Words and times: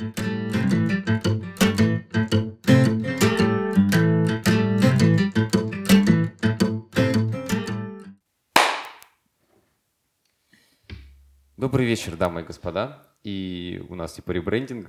Добрый 0.00 0.14
вечер, 11.84 12.16
дамы 12.16 12.40
и 12.40 12.44
господа. 12.44 13.06
И 13.24 13.84
у 13.90 13.94
нас 13.94 14.14
типа 14.14 14.30
ребрендинг. 14.30 14.88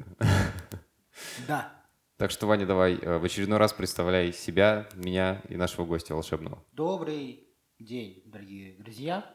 Да. 1.46 1.84
Так 2.16 2.32
что, 2.32 2.48
Ваня, 2.48 2.66
давай 2.66 2.96
э, 2.96 3.18
в 3.18 3.26
очередной 3.26 3.58
раз 3.58 3.74
представляй 3.74 4.32
себя, 4.32 4.88
меня 4.94 5.42
и 5.50 5.58
нашего 5.58 5.86
гостя 5.86 6.14
волшебного. 6.14 6.64
Добрый 6.72 7.50
день, 7.80 8.24
дорогие 8.28 8.78
друзья. 8.78 9.26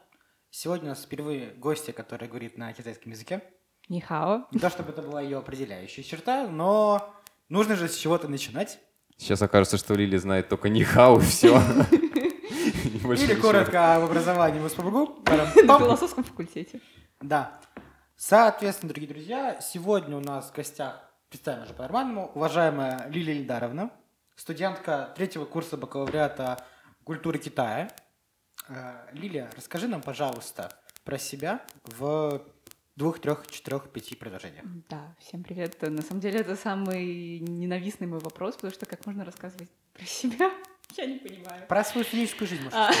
Сегодня 0.49 0.85
у 0.85 0.89
нас 0.89 1.03
впервые 1.03 1.51
гостья, 1.51 1.93
которая 1.93 2.27
говорит 2.27 2.57
на 2.57 2.73
китайском 2.73 3.11
языке. 3.11 3.43
Нихао. 3.89 4.47
Не 4.51 4.59
то, 4.59 4.69
чтобы 4.69 4.91
это 4.91 5.01
была 5.01 5.21
ее 5.21 5.37
определяющая 5.37 6.03
черта, 6.03 6.47
но 6.47 7.13
нужно 7.49 7.75
же 7.75 7.87
с 7.87 7.95
чего-то 7.95 8.27
начинать. 8.27 8.79
Сейчас 9.17 9.41
окажется, 9.41 9.77
что 9.77 9.95
Лили 9.95 10.17
знает 10.17 10.49
только 10.49 10.69
нихау 10.69 11.19
и 11.19 11.23
все. 11.23 11.61
Или 11.91 13.35
коротко 13.35 13.95
об 13.95 14.03
образовании 14.03 14.59
в 14.59 14.69
СПБГУ. 14.69 15.23
На 15.65 15.79
философском 15.79 16.23
факультете. 16.23 16.81
Да. 17.21 17.59
Соответственно, 18.15 18.89
дорогие 18.89 19.09
друзья, 19.09 19.59
сегодня 19.61 20.17
у 20.17 20.19
нас 20.19 20.49
в 20.49 20.55
гостях, 20.55 20.99
представим 21.29 21.63
уже 21.63 21.73
по-нормальному, 21.73 22.31
уважаемая 22.35 23.07
Лилия 23.09 23.35
Ильдаровна, 23.35 23.91
студентка 24.35 25.13
третьего 25.15 25.45
курса 25.45 25.77
бакалавриата 25.77 26.63
культуры 27.03 27.37
Китая. 27.39 27.89
Э, 28.69 29.07
Лилия, 29.13 29.49
расскажи 29.55 29.87
нам, 29.87 30.01
пожалуйста, 30.01 30.71
про 31.05 31.17
себя 31.17 31.61
в 31.85 32.41
двух, 32.97 33.19
трех, 33.19 33.47
четырех, 33.47 33.89
пяти 33.89 34.15
предложениях. 34.15 34.65
Да, 34.89 35.15
всем 35.19 35.43
привет. 35.43 35.79
На 35.83 36.01
самом 36.01 36.19
деле 36.19 36.39
это 36.39 36.55
самый 36.55 37.39
ненавистный 37.39 38.07
мой 38.07 38.19
вопрос, 38.19 38.55
потому 38.55 38.73
что 38.73 38.85
как 38.87 39.05
можно 39.05 39.23
рассказывать 39.23 39.69
про 39.93 40.05
себя? 40.05 40.51
Я 40.97 41.05
не 41.05 41.19
понимаю. 41.19 41.67
Про 41.67 41.83
свою 41.83 42.05
студенческую 42.05 42.47
жизнь, 42.47 42.63
может. 42.63 42.79
А, 42.79 42.91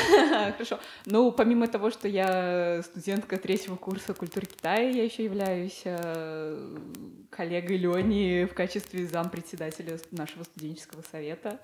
Хорошо. 0.51 0.79
Ну, 1.05 1.31
помимо 1.31 1.67
того, 1.67 1.89
что 1.89 2.07
я 2.07 2.83
студентка 2.83 3.37
третьего 3.37 3.77
курса 3.77 4.13
культуры 4.13 4.45
Китая, 4.45 4.89
я 4.89 5.03
еще 5.05 5.23
являюсь 5.23 5.81
э, 5.85 6.77
коллегой 7.31 7.77
Лени 7.77 8.43
в 8.43 8.53
качестве 8.53 9.07
зампредседателя 9.07 9.97
нашего 10.11 10.43
студенческого 10.43 11.01
совета. 11.09 11.61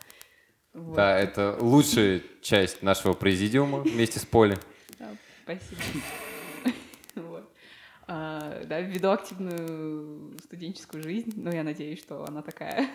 Вот. 0.74 0.96
Да, 0.96 1.20
это 1.20 1.58
лучшая 1.60 2.22
часть 2.42 2.82
нашего 2.82 3.14
президиума 3.14 3.80
вместе 3.80 4.20
с 4.20 4.26
Полей. 4.26 4.58
Да, 4.98 5.10
спасибо. 5.44 5.82
А, 8.08 8.64
Да, 8.66 8.80
веду 8.82 9.12
активную 9.12 10.38
студенческую 10.44 11.04
жизнь, 11.04 11.34
но 11.36 11.52
я 11.52 11.64
надеюсь, 11.64 12.00
что 12.00 12.26
она 12.26 12.42
такая. 12.42 12.90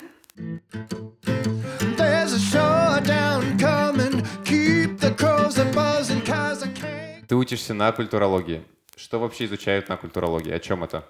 Ты 7.27 7.35
учишься 7.37 7.75
на 7.75 7.93
культурологии. 7.93 8.65
Что 8.97 9.19
вообще 9.19 9.45
изучают 9.45 9.89
на 9.89 9.97
культурологии? 9.97 10.53
О 10.53 10.59
чем 10.59 10.85
это? 10.85 11.05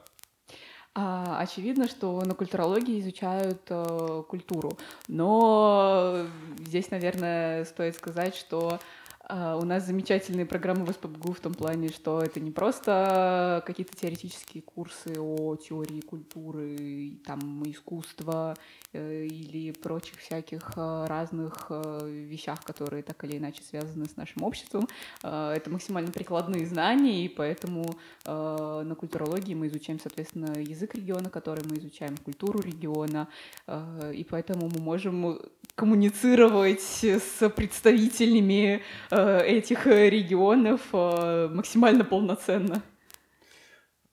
А, 0.94 1.38
очевидно, 1.40 1.86
что 1.86 2.20
на 2.22 2.34
культурологии 2.34 3.00
изучают 3.00 3.62
э, 3.68 4.22
культуру, 4.28 4.76
но 5.06 6.26
здесь, 6.58 6.90
наверное, 6.90 7.64
стоит 7.64 7.94
сказать, 7.94 8.34
что 8.34 8.80
э, 8.80 8.97
у 9.30 9.64
нас 9.64 9.84
замечательные 9.84 10.46
программы 10.46 10.86
в 10.86 10.90
СПБГУ 10.90 11.32
в 11.34 11.40
том 11.40 11.52
плане, 11.52 11.90
что 11.90 12.22
это 12.22 12.40
не 12.40 12.50
просто 12.50 13.62
какие-то 13.66 13.94
теоретические 13.94 14.62
курсы 14.62 15.20
о 15.20 15.54
теории 15.56 16.00
культуры, 16.00 17.18
там 17.26 17.62
искусства 17.64 18.56
э, 18.94 19.26
или 19.26 19.72
прочих 19.72 20.18
всяких 20.18 20.72
э, 20.76 21.04
разных 21.06 21.70
вещах, 21.70 22.62
которые 22.64 23.02
так 23.02 23.22
или 23.24 23.36
иначе 23.36 23.62
связаны 23.62 24.06
с 24.06 24.16
нашим 24.16 24.44
обществом. 24.44 24.88
Это 25.22 25.68
максимально 25.68 26.10
прикладные 26.10 26.66
знания, 26.66 27.24
и 27.24 27.28
поэтому 27.28 27.96
на 28.24 28.94
культурологии 28.98 29.54
мы 29.54 29.66
изучаем, 29.66 30.00
соответственно, 30.00 30.58
язык 30.58 30.94
региона, 30.94 31.28
который 31.30 31.64
мы 31.68 31.76
изучаем, 31.76 32.16
культуру 32.16 32.60
региона, 32.60 33.28
и 33.66 34.26
поэтому 34.28 34.70
мы 34.74 34.80
можем 34.80 35.38
коммуницировать 35.74 36.80
с 36.80 37.48
представителями 37.50 38.82
этих 39.18 39.86
э, 39.86 40.08
регионов 40.10 40.80
э, 40.92 41.48
максимально 41.48 42.04
полноценно. 42.04 42.82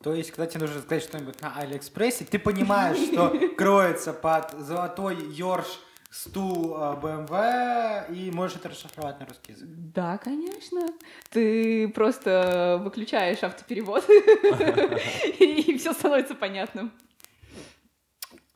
То 0.03 0.13
есть, 0.13 0.31
когда 0.31 0.45
тебе 0.45 0.61
нужно 0.61 0.81
сказать 0.81 1.03
что-нибудь 1.03 1.41
на 1.41 1.55
Алиэкспрессе, 1.55 2.25
ты 2.25 2.37
понимаешь, 2.37 2.97
что 2.97 3.33
кроется 3.57 4.13
под 4.13 4.51
золотой 4.59 5.17
Йорш 5.33 5.79
стул 6.11 6.75
э, 6.77 6.95
BMW, 7.01 8.15
и 8.15 8.31
можешь 8.31 8.57
это 8.57 8.69
расшифровать 8.69 9.19
на 9.19 9.25
русский 9.25 9.51
язык. 9.51 9.67
Да, 9.67 10.17
конечно. 10.17 10.87
Ты 11.29 11.89
просто 11.89 12.79
выключаешь 12.83 13.43
автоперевод, 13.43 14.05
и 15.39 15.77
все 15.77 15.93
становится 15.93 16.35
понятным. 16.35 16.91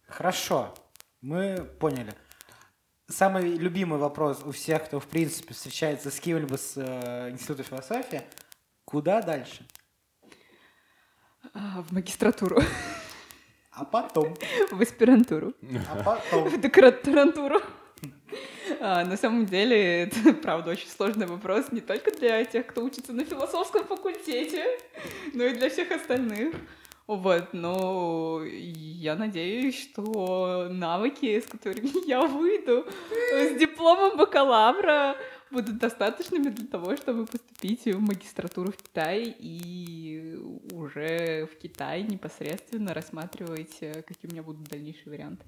Хорошо, 0.08 0.74
мы 1.22 1.68
поняли. 1.80 2.14
Самый 3.10 3.56
любимый 3.56 3.98
вопрос 3.98 4.42
у 4.46 4.52
всех, 4.52 4.86
кто, 4.86 5.00
в 5.00 5.08
принципе, 5.08 5.56
встречается 5.56 6.12
с 6.12 6.20
кем-либо 6.20 6.58
с 6.58 6.74
э, 6.78 7.32
Института 7.32 7.64
философии. 7.64 8.22
Куда 8.86 9.24
дальше? 9.24 9.66
А, 11.56 11.82
В 11.82 11.92
магистратуру, 11.92 12.62
А 13.72 13.84
потом? 13.84 14.36
в 14.72 14.80
аспирантуру. 14.80 15.54
А 15.92 16.04
потом? 16.04 16.50
в 16.50 16.62
докторантуру. 16.62 17.60
А, 18.80 19.04
на 19.04 19.18
самом 19.18 19.48
деле, 19.48 20.04
это, 20.04 20.34
правда, 20.34 20.70
очень 20.70 20.90
сложный 20.90 21.26
вопрос 21.26 21.72
не 21.72 21.82
только 21.82 22.12
для 22.12 22.46
тех, 22.46 22.68
кто 22.68 22.84
учится 22.84 23.12
на 23.12 23.26
философском 23.26 23.86
факультете, 23.86 24.78
но 25.34 25.46
и 25.46 25.56
для 25.56 25.72
всех 25.72 25.90
остальных. 25.90 26.54
Вот, 27.10 27.54
но 27.54 28.44
я 28.46 29.16
надеюсь, 29.16 29.82
что 29.82 30.68
навыки, 30.70 31.40
с 31.40 31.48
которыми 31.48 32.06
я 32.08 32.22
выйду 32.22 32.86
с 33.34 33.60
дипломом 33.60 34.16
бакалавра, 34.16 35.16
будут 35.50 35.80
достаточными 35.80 36.50
для 36.50 36.68
того, 36.68 36.96
чтобы 36.98 37.26
поступить 37.26 37.86
в 37.86 38.00
магистратуру 38.00 38.72
в 38.72 38.78
Китай 38.78 39.36
и 39.40 40.38
уже 40.72 41.48
в 41.48 41.58
Китае 41.58 42.04
непосредственно 42.04 42.94
рассматривать, 42.94 43.78
э, 43.82 44.04
какие 44.04 44.30
у 44.30 44.32
меня 44.32 44.44
будут 44.44 44.68
дальнейшие 44.68 45.10
варианты. 45.12 45.44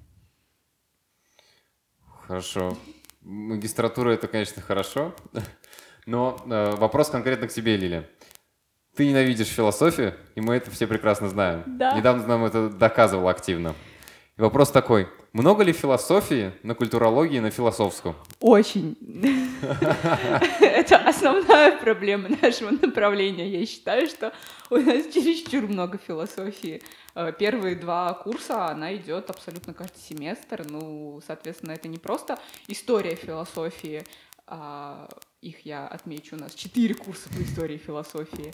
Хорошо. 2.25 2.75
Магистратура 3.21 4.09
это, 4.09 4.27
конечно, 4.27 4.63
хорошо. 4.63 5.13
Но 6.07 6.43
э, 6.43 6.75
вопрос 6.77 7.11
конкретно 7.11 7.47
к 7.47 7.53
тебе, 7.53 7.77
Лиля. 7.77 8.09
Ты 8.95 9.07
ненавидишь 9.07 9.47
философию, 9.47 10.15
и 10.35 10.41
мы 10.41 10.55
это 10.55 10.69
все 10.71 10.85
прекрасно 10.85 11.29
знаем. 11.29 11.63
Да. 11.65 11.93
Недавно 11.97 12.27
нам 12.27 12.45
это 12.45 12.69
доказывал 12.69 13.29
активно. 13.29 13.73
И 14.37 14.41
вопрос 14.41 14.71
такой. 14.71 15.07
Много 15.33 15.63
ли 15.63 15.71
философии 15.71 16.51
на 16.63 16.75
культурологии 16.75 17.37
и 17.37 17.39
на 17.39 17.51
философском? 17.51 18.15
Очень. 18.41 18.97
Это 20.59 20.97
основная 20.97 21.77
проблема 21.77 22.27
нашего 22.41 22.71
направления. 22.71 23.47
Я 23.47 23.65
считаю, 23.65 24.07
что 24.07 24.33
у 24.69 24.75
нас 24.75 25.05
чересчур 25.13 25.67
много 25.67 25.97
философии. 25.97 26.81
Э, 27.15 27.31
Первые 27.37 27.77
два 27.77 28.13
курса 28.13 28.67
она 28.67 28.93
идет 28.93 29.29
абсолютно 29.29 29.73
каждый 29.73 29.99
семестр. 29.99 30.65
Ну, 30.67 31.21
соответственно, 31.25 31.71
это 31.71 31.87
не 31.87 31.97
просто 31.97 32.37
история 32.67 33.15
философии. 33.15 34.03
а 34.47 35.07
их 35.41 35.65
я 35.65 35.87
отмечу, 35.87 36.35
у 36.35 36.39
нас 36.39 36.53
четыре 36.53 36.93
курса 36.93 37.29
по 37.29 37.41
истории 37.41 37.77
философии. 37.77 38.53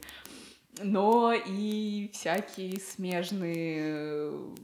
Но 0.82 1.34
и 1.34 2.10
всякие 2.14 2.80
смежные 2.80 3.80
э, 3.82 4.56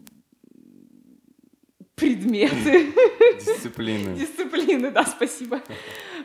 предметы. 1.96 2.94
Дисциплины. 3.40 4.16
Дисциплины, 4.16 4.92
да, 4.92 5.06
спасибо. 5.06 5.62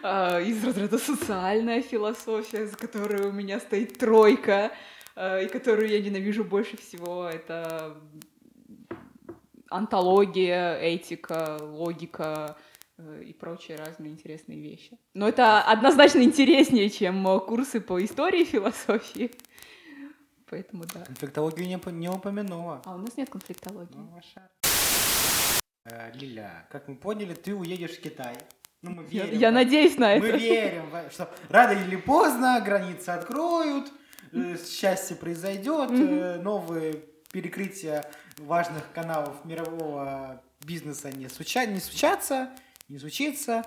А, 0.03 0.41
Из 0.41 0.63
разряда 0.63 0.99
социальная 0.99 1.83
философия, 1.83 2.67
за 2.67 2.77
которой 2.77 3.29
у 3.29 3.33
меня 3.33 3.59
стоит 3.61 3.99
тройка, 3.99 4.73
а, 5.17 5.41
и 5.41 5.49
которую 5.49 5.89
я 5.89 6.01
ненавижу 6.01 6.45
больше 6.45 6.77
всего, 6.77 7.25
это 7.25 7.97
антология, 9.71 10.79
этика, 10.79 11.59
логика 11.61 12.57
и 12.99 13.33
прочие 13.33 13.77
разные 13.77 14.11
интересные 14.13 14.61
вещи. 14.61 14.99
Но 15.15 15.29
это 15.29 15.63
однозначно 15.63 16.21
интереснее, 16.23 16.91
чем 16.91 17.27
э, 17.29 17.41
курсы 17.41 17.81
по 17.81 18.03
истории 18.05 18.45
философии. 18.45 19.31
Поэтому 20.51 20.85
да. 20.93 21.01
Конфликтологию 21.05 21.67
не, 21.69 21.93
не 21.93 22.09
упомянула. 22.09 22.83
А 22.85 22.95
у 22.95 22.99
нас 22.99 23.17
нет 23.17 23.29
конфликтологии. 23.31 23.95
Ну, 23.95 24.07
ваша. 24.09 24.49
Э, 25.85 26.11
Лиля, 26.15 26.67
как 26.71 26.89
мы 26.89 26.97
поняли, 26.97 27.35
ты 27.35 27.55
уедешь 27.55 27.99
в 27.99 28.01
Китай. 28.01 28.37
Ну, 28.83 28.91
мы 28.93 29.07
Я, 29.11 29.25
верим. 29.27 29.39
я 29.39 29.51
в- 29.51 29.55
надеюсь 29.55 29.99
на 29.99 30.17
Мы 30.17 30.27
это. 30.29 30.37
верим, 30.37 30.91
в- 30.91 31.13
что 31.13 31.29
рано 31.49 31.79
или 31.79 31.97
поздно 31.97 32.61
границы 32.65 33.11
откроют, 33.11 33.93
э, 34.33 34.57
счастье 34.65 35.17
произойдет, 35.17 35.91
э, 35.91 36.41
новые 36.43 37.05
перекрытия 37.33 38.11
важных 38.39 38.91
каналов 38.93 39.45
мирового 39.45 40.43
бизнеса 40.65 41.11
не, 41.13 41.29
случа... 41.29 41.67
не 41.67 41.81
случаться, 41.81 42.51
не 42.89 42.99
случится. 42.99 43.65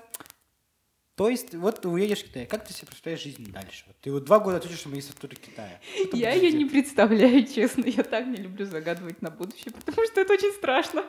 То 1.15 1.29
есть, 1.29 1.53
вот 1.53 1.81
ты 1.81 1.87
уедешь 1.87 2.23
в 2.23 2.27
Китай. 2.27 2.45
Как 2.45 2.65
ты 2.65 2.73
себе 2.73 2.87
представляешь 2.87 3.21
жизнь 3.21 3.51
дальше? 3.51 3.83
Вот 3.85 3.95
ты 4.01 4.11
вот 4.11 4.23
два 4.23 4.39
года 4.39 4.57
отучишься 4.57 4.87
на 4.87 4.95
магистратуре 4.95 5.35
Китая. 5.35 5.79
Что 6.07 6.17
Я 6.17 6.33
ее 6.33 6.51
не 6.51 6.65
представляю, 6.65 7.45
честно. 7.53 7.85
Я 7.85 8.03
так 8.03 8.25
не 8.25 8.37
люблю 8.37 8.65
загадывать 8.65 9.21
на 9.21 9.29
будущее, 9.29 9.73
потому 9.73 10.05
что 10.07 10.21
это 10.21 10.33
очень 10.33 10.51
страшно. 10.53 11.05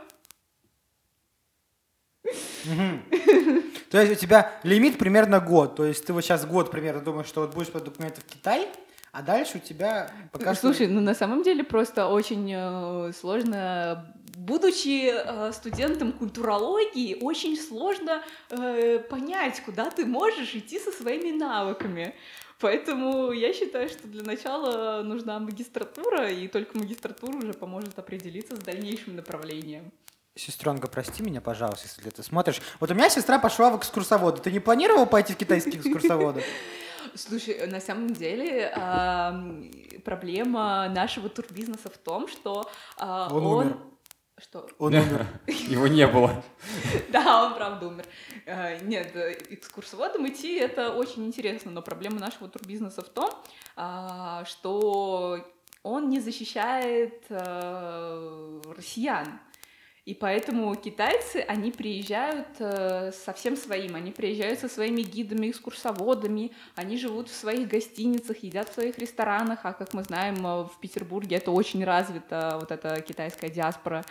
То 3.90 4.00
есть 4.00 4.12
у 4.12 4.14
тебя 4.14 4.60
лимит 4.62 4.98
примерно 4.98 5.40
год. 5.40 5.76
То 5.76 5.86
есть 5.86 6.04
ты 6.06 6.12
вот 6.12 6.22
сейчас 6.22 6.46
год 6.46 6.70
примерно 6.70 7.00
думаешь, 7.00 7.26
что 7.26 7.40
вот 7.42 7.54
будешь 7.54 7.70
по 7.70 7.80
документы 7.80 8.20
в 8.20 8.24
Китай, 8.24 8.68
а 9.12 9.20
дальше 9.22 9.58
у 9.58 9.60
тебя 9.60 10.10
пока 10.32 10.54
что... 10.54 10.68
Слушай, 10.68 10.88
ну 10.88 11.00
на 11.00 11.14
самом 11.14 11.42
деле 11.42 11.62
просто 11.62 12.08
очень 12.08 12.50
э, 12.50 13.12
сложно, 13.12 14.14
будучи 14.36 15.12
э, 15.12 15.52
студентом 15.52 16.12
культурологии, 16.12 17.18
очень 17.20 17.58
сложно 17.58 18.22
э, 18.48 18.98
понять, 19.00 19.62
куда 19.64 19.90
ты 19.90 20.06
можешь 20.06 20.54
идти 20.54 20.78
со 20.78 20.90
своими 20.90 21.30
навыками. 21.30 22.14
Поэтому 22.58 23.32
я 23.32 23.52
считаю, 23.52 23.90
что 23.90 24.08
для 24.08 24.22
начала 24.22 25.02
нужна 25.02 25.38
магистратура, 25.38 26.30
и 26.30 26.48
только 26.48 26.78
магистратура 26.78 27.36
уже 27.36 27.52
поможет 27.52 27.98
определиться 27.98 28.56
с 28.56 28.60
дальнейшим 28.60 29.16
направлением. 29.16 29.92
Сестренка, 30.36 30.88
прости 30.88 31.22
меня, 31.22 31.42
пожалуйста, 31.42 31.86
если 31.86 32.08
ты 32.08 32.22
смотришь. 32.22 32.62
Вот 32.80 32.90
у 32.90 32.94
меня 32.94 33.10
сестра 33.10 33.38
пошла 33.38 33.70
в 33.70 33.78
экскурсоводы. 33.78 34.40
Ты 34.40 34.50
не 34.50 34.60
планировал 34.60 35.04
пойти 35.04 35.34
в 35.34 35.36
китайские 35.36 35.76
экскурсоводы? 35.76 36.42
Слушай, 37.14 37.66
на 37.66 37.80
самом 37.80 38.12
деле 38.12 38.72
проблема 40.04 40.88
нашего 40.88 41.28
турбизнеса 41.28 41.90
в 41.90 41.98
том, 41.98 42.28
что 42.28 42.70
а, 42.96 43.28
Он 43.32 43.46
он... 43.46 43.66
умер. 43.66 43.76
Что? 44.38 44.66
Он 44.78 44.94
умер. 44.94 45.26
Его 45.46 45.86
не 45.86 46.06
было. 46.06 46.42
Да, 47.10 47.44
он 47.46 47.54
правда 47.54 47.86
умер. 47.86 48.04
Э, 48.46 48.82
Нет, 48.82 49.14
экскурсоводом 49.50 50.26
идти 50.28 50.56
это 50.56 50.92
очень 50.92 51.24
интересно, 51.26 51.70
но 51.70 51.82
проблема 51.82 52.18
нашего 52.18 52.48
турбизнеса 52.48 53.02
в 53.02 53.08
том, 53.08 53.30
а, 53.76 54.44
что 54.44 55.46
он 55.82 56.08
не 56.08 56.20
защищает 56.20 57.24
россиян. 58.76 59.40
И 60.04 60.14
поэтому 60.14 60.74
китайцы, 60.74 61.44
они 61.46 61.70
приезжают 61.70 62.48
э, 62.58 63.12
со 63.12 63.32
всем 63.32 63.56
своим, 63.56 63.94
они 63.94 64.10
приезжают 64.10 64.58
со 64.58 64.68
своими 64.68 65.02
гидами, 65.02 65.48
экскурсоводами, 65.48 66.50
они 66.74 66.96
живут 66.96 67.28
в 67.28 67.34
своих 67.34 67.68
гостиницах, 67.68 68.38
едят 68.38 68.68
в 68.68 68.74
своих 68.74 68.98
ресторанах, 68.98 69.60
а 69.62 69.72
как 69.72 69.94
мы 69.94 70.02
знаем, 70.02 70.44
э, 70.44 70.64
в 70.64 70.72
Петербурге 70.80 71.36
это 71.36 71.52
очень 71.52 71.84
развита, 71.84 72.56
вот 72.58 72.72
эта 72.72 73.00
китайская 73.00 73.48
диаспора. 73.48 74.04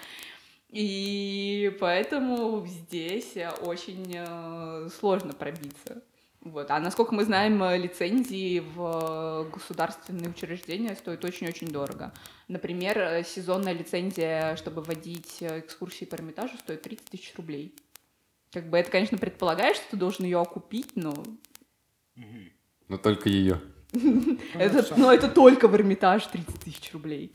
И 0.70 1.76
поэтому 1.82 2.66
здесь 2.66 3.36
э, 3.36 3.50
очень 3.50 4.16
э, 4.16 4.88
сложно 4.98 5.34
пробиться. 5.34 6.02
Вот. 6.42 6.72
А 6.72 6.80
насколько 6.80 7.14
мы 7.14 7.24
знаем, 7.24 7.62
э, 7.62 7.78
лицензии 7.78 8.60
в 8.60 9.46
э, 9.48 9.52
государственные 9.52 10.32
учреждения 10.32 10.96
стоят 10.96 11.24
очень-очень 11.24 11.68
дорого. 11.68 12.14
Например, 12.48 12.98
э, 12.98 13.24
сезонная 13.24 13.74
лицензия, 13.74 14.56
чтобы 14.56 14.82
водить 14.82 15.38
экскурсии 15.42 16.06
по 16.06 16.16
Эрмитажу, 16.16 16.58
стоит 16.58 16.82
30 16.82 17.10
тысяч 17.12 17.34
рублей. 17.38 17.76
Как 18.52 18.70
бы 18.70 18.78
это, 18.80 18.90
конечно, 18.90 19.20
предполагает, 19.20 19.76
что 19.76 19.92
ты 19.92 19.98
должен 19.98 20.26
ее 20.26 20.40
окупить, 20.42 20.96
но 20.96 21.14
Но 22.88 22.98
только 22.98 23.30
ее. 23.30 23.62
это, 24.56 24.82
всё. 24.82 24.96
но 24.98 25.14
это 25.14 25.30
только 25.30 25.68
в 25.68 25.76
Эрмитаж 25.76 26.26
30 26.26 26.60
тысяч 26.60 26.92
рублей. 26.92 27.32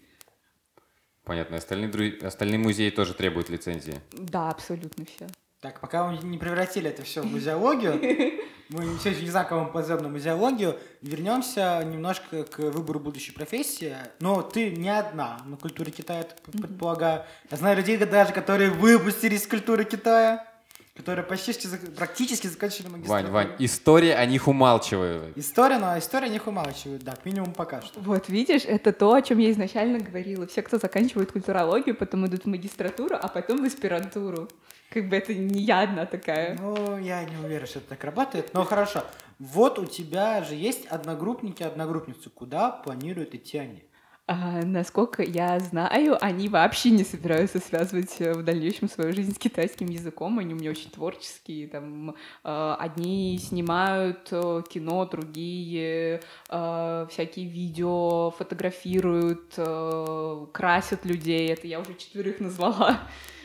Понятно. 1.23 1.59
Остальные, 1.59 2.19
остальные 2.23 2.59
музеи 2.59 2.91
тоже 2.91 3.14
требуют 3.14 3.50
лицензии. 3.50 4.00
Да, 4.12 4.50
абсолютно 4.50 5.05
все. 5.05 5.26
Так, 5.67 5.81
пока 5.81 6.07
мы 6.07 6.17
не 6.19 6.39
превратили 6.39 6.89
это 6.89 7.03
все 7.03 7.23
в 7.23 7.27
музеологию, 7.27 7.95
мы 8.69 8.97
все 8.99 9.11
еще 9.11 9.23
не 9.23 9.31
знаем, 9.31 9.49
кого 9.49 9.65
мы 9.65 9.73
позовем 9.73 10.05
на 10.05 10.09
музеологию, 10.09 10.79
вернемся 11.03 11.83
немножко 11.85 12.45
к 12.45 12.59
выбору 12.59 13.01
будущей 13.01 13.33
профессии. 13.33 13.97
Но 14.21 14.43
ты 14.43 14.71
не 14.71 14.89
одна 14.89 15.39
на 15.45 15.57
культуре 15.57 15.91
Китая, 15.91 16.25
предполагаю. 16.53 17.25
Я 17.51 17.57
знаю 17.57 17.77
людей 17.79 17.97
даже, 17.97 18.33
которые 18.33 18.71
выпустились 18.71 19.43
из 19.43 19.49
культуры 19.49 19.85
Китая, 19.85 20.47
которые 20.95 21.25
почти 21.25 21.53
практически 21.97 22.47
закончили 22.47 22.87
Вань, 22.87 22.93
магистратуру. 22.99 23.33
Вань, 23.33 23.57
история 23.59 24.15
о 24.15 24.25
них 24.25 24.47
умалчивает. 24.47 25.37
История, 25.37 25.79
но 25.79 25.99
история 25.99 26.29
не 26.29 26.41
умалчивает, 26.47 27.03
да, 27.03 27.17
минимум 27.25 27.55
пока 27.55 27.83
что. 27.83 27.99
Вот, 27.99 28.29
видишь, 28.29 28.62
это 28.65 28.93
то, 28.93 29.12
о 29.12 29.21
чем 29.21 29.39
я 29.39 29.51
изначально 29.51 29.99
говорила. 29.99 30.47
Все, 30.47 30.62
кто 30.62 30.79
заканчивает 30.79 31.33
культурологию, 31.33 31.97
потом 31.97 32.25
идут 32.29 32.45
в 32.45 32.47
магистратуру, 32.47 33.17
а 33.21 33.27
потом 33.27 33.62
в 33.62 33.65
аспирантуру. 33.65 34.49
Как 34.91 35.09
бы 35.09 35.17
это 35.17 35.35
не 35.35 35.62
я 35.62 35.81
одна 35.81 36.06
такая. 36.06 36.56
Ну, 36.59 36.99
я 36.99 37.25
не 37.25 37.37
уверен, 37.37 37.67
что 37.67 37.81
это 37.81 37.91
так 37.91 38.05
работает, 38.05 38.55
но 38.55 38.65
хорошо. 38.65 39.03
Вот 39.38 39.79
у 39.79 39.85
тебя 39.85 40.43
же 40.43 40.55
есть 40.55 40.87
одногруппники, 40.87 41.62
одногруппницы. 41.62 42.31
Куда 42.31 42.71
планируют 42.71 43.35
идти 43.35 43.59
они? 43.59 43.83
А, 44.29 44.62
насколько 44.65 45.23
я 45.23 45.61
знаю, 45.61 46.19
они 46.21 46.49
вообще 46.49 46.91
не 46.91 47.05
собираются 47.05 47.61
связывать 47.61 48.21
э, 48.21 48.33
в 48.33 48.43
дальнейшем 48.43 48.88
свою 48.88 49.12
жизнь 49.12 49.33
с 49.33 49.38
китайским 49.38 49.87
языком. 49.87 50.41
Они 50.41 50.53
у 50.53 50.56
меня 50.56 50.71
очень 50.71 50.91
творческие. 50.91 51.69
Там, 51.69 52.11
э, 52.11 52.77
одни 52.81 53.38
снимают 53.38 54.27
э, 54.33 54.62
кино, 54.69 55.05
другие 55.06 56.23
э, 56.49 57.06
всякие 57.09 57.47
видео 57.47 58.33
фотографируют, 58.33 59.55
э, 59.59 60.47
красят 60.53 61.05
людей. 61.05 61.53
Это 61.53 61.69
я 61.69 61.79
уже 61.79 61.94
четверых 61.94 62.41
назвала. 62.41 62.99